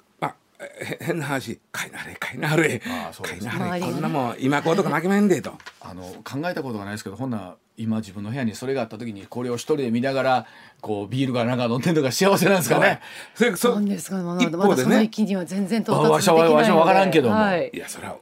[1.00, 2.82] 変な話買いなはれ買いなはれ。
[2.86, 5.52] あそうです買いなはれこんなもん今こうとか負けまへんでと。
[5.80, 10.46] あの考えたことがないですけどほんなら今自分の部屋にそれがあった時にこれを一人で見ながら
[10.80, 13.00] こうビールがなんか飲んでるのが幸せなんですかね。
[13.34, 15.04] それそなんですかまだ一まだその方でね。
[15.04, 16.48] 域には全然到達できないので。
[16.48, 17.36] しゃわしゃわからんけども。
[17.36, 17.70] はい。
[17.72, 18.16] いやそれは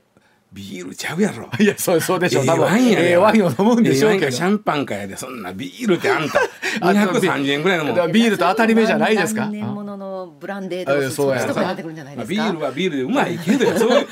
[0.57, 1.51] ビールちゃうやろ。
[1.61, 2.47] いやそうそうでしょう。
[2.47, 4.31] 多分ワインやでええワインを飲むんでしょうけど。
[4.33, 6.41] シャンパンかやでそんなビールってあんた。
[6.81, 8.13] あ230円ぐらいのもん。
[8.13, 9.43] ビールと当たり目じゃないですか。
[9.43, 12.31] 何年もののブランデーとかあそうやそっちとかになってくるんじゃないですか。
[12.31, 14.07] ビールはビールでうまいけどそういう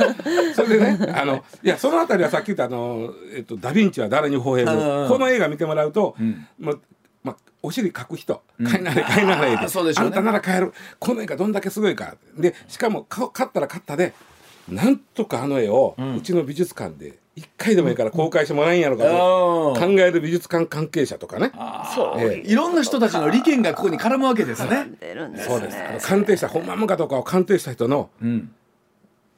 [0.55, 5.03] それでね あのいやそのあたりはさっき言ったあの、えっと、ダ・ヴィンチは誰に微笑うん。
[5.05, 6.15] むこの映画見てもらうと、
[6.59, 6.75] ま
[7.23, 9.69] まあ、お尻かく人買いなれ買いなれで。
[9.69, 9.93] しょうね。
[9.97, 10.75] あんたなら買える。
[10.99, 12.17] この映画どんだけすごいか。
[12.37, 14.13] でしかもか買ったら買ったで
[14.69, 19.97] なんとかあの絵をうちの美術館で一回でもいいから公開してもらえんやろかとうん。
[19.97, 21.53] 考える美術館関係者とかね。
[21.95, 22.51] そう、ええ。
[22.51, 24.91] いろんな人たちの利権がここに絡むわけですね。
[25.45, 25.61] そう。
[25.61, 28.53] ですあの鑑定した本物かどうかを鑑定した人のうん。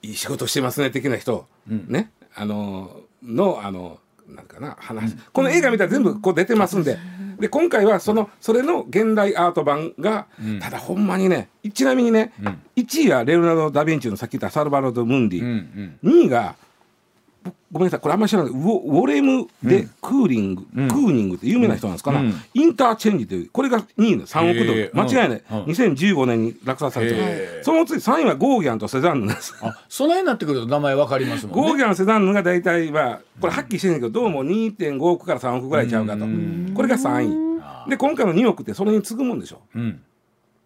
[0.02, 2.10] いい仕事してますね的な人、ね。
[2.34, 3.98] あののあの
[4.28, 6.98] なんかな話、この映画見たら全部こう出てますんで。
[7.38, 10.26] で今回はそのそれの現代アート版が、
[10.60, 12.32] ただほんまにねちなみにね、
[12.76, 16.75] 1位はレオナルド・ダ・ヴィンチのさっき言ったサルバド・ムンディ、うん2位がぼ
[17.72, 18.00] ごめんなさい。
[18.00, 18.52] これあんまり知らない。
[18.52, 22.34] ウォウォレム・でクーリング、クーニングって有名な人なんですかな、うん。
[22.54, 24.90] インターチェンジというこれが2位の3億ドル。
[24.94, 25.58] 間違いない、うん。
[25.58, 31.62] うん2015年に落札されてる、その次3位はゴーギャンとセザンヌですあその辺になってくると名前わかりますもんね。
[31.62, 36.20] ゴーギャン、セザンヌが大体はこれはっきりしてないけどどうも2.5億から3億ぐらいちゃうかと。
[36.74, 37.90] これが3位。
[37.90, 39.60] で今回の2億ってそれに次ぐもんでしょ。
[39.74, 40.00] うん。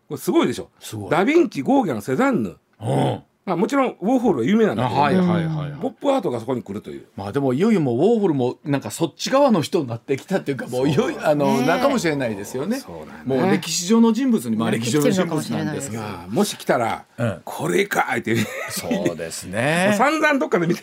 [0.09, 0.71] これすごいでしょ。
[1.11, 5.81] ダ・ヴィンチゴーギャンセザンヌ、うんまあ、もちろんウォーホルは有名なんだけど、はいはいはいはい。
[5.81, 12.83] ポップアートがそこに来るというまあでもいよいよもうウォーホルもなんかそっち側の人になってきたっていうかもういよいよあのなんかもしれないですよね。
[13.25, 16.01] もう歴史上の人物にまあ歴史上のかもの人物なんしれないですが。
[16.01, 19.95] まあもし来たら、うんこれかっていうそうですね。
[19.99, 20.83] 散々どっかで見て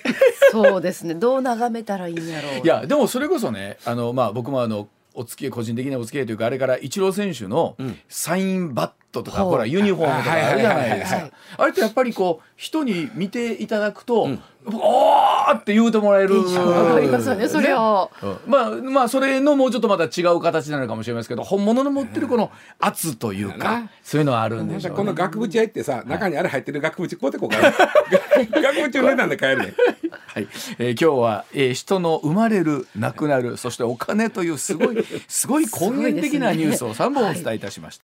[0.52, 4.88] そうですねどう眺めたらいいんやろういやでもそれこそねあのまあ僕もあの
[5.18, 7.76] お付き合い個人的なお付き合いというかあれからイチロー選手の
[8.08, 11.32] サインバットとか、ほらユニフォームとかあるじゃないですか。
[11.58, 14.30] あれってやっぱりこう人に見ていただくと、
[14.74, 16.30] おーって言うてもらえる。
[16.30, 18.12] テンション上がりますよねそれを。
[18.22, 18.38] うん。
[18.48, 27.72] まあまあそれのもうちょっとまた違う形なのかもしれないですけど本物の持ってるこの圧というなかそういうのはあるんでしょう、ね、この額縁屋行ってさ中にあれ入ってる額縁こうてこうかな
[28.62, 29.74] 額縁の値段で買えるね
[30.28, 30.48] はい、
[30.78, 38.04] えー今日は、えー人の生まれる亡くなるそしてお金というすごいすごい根源的なニュースを3本お伝えいたしました。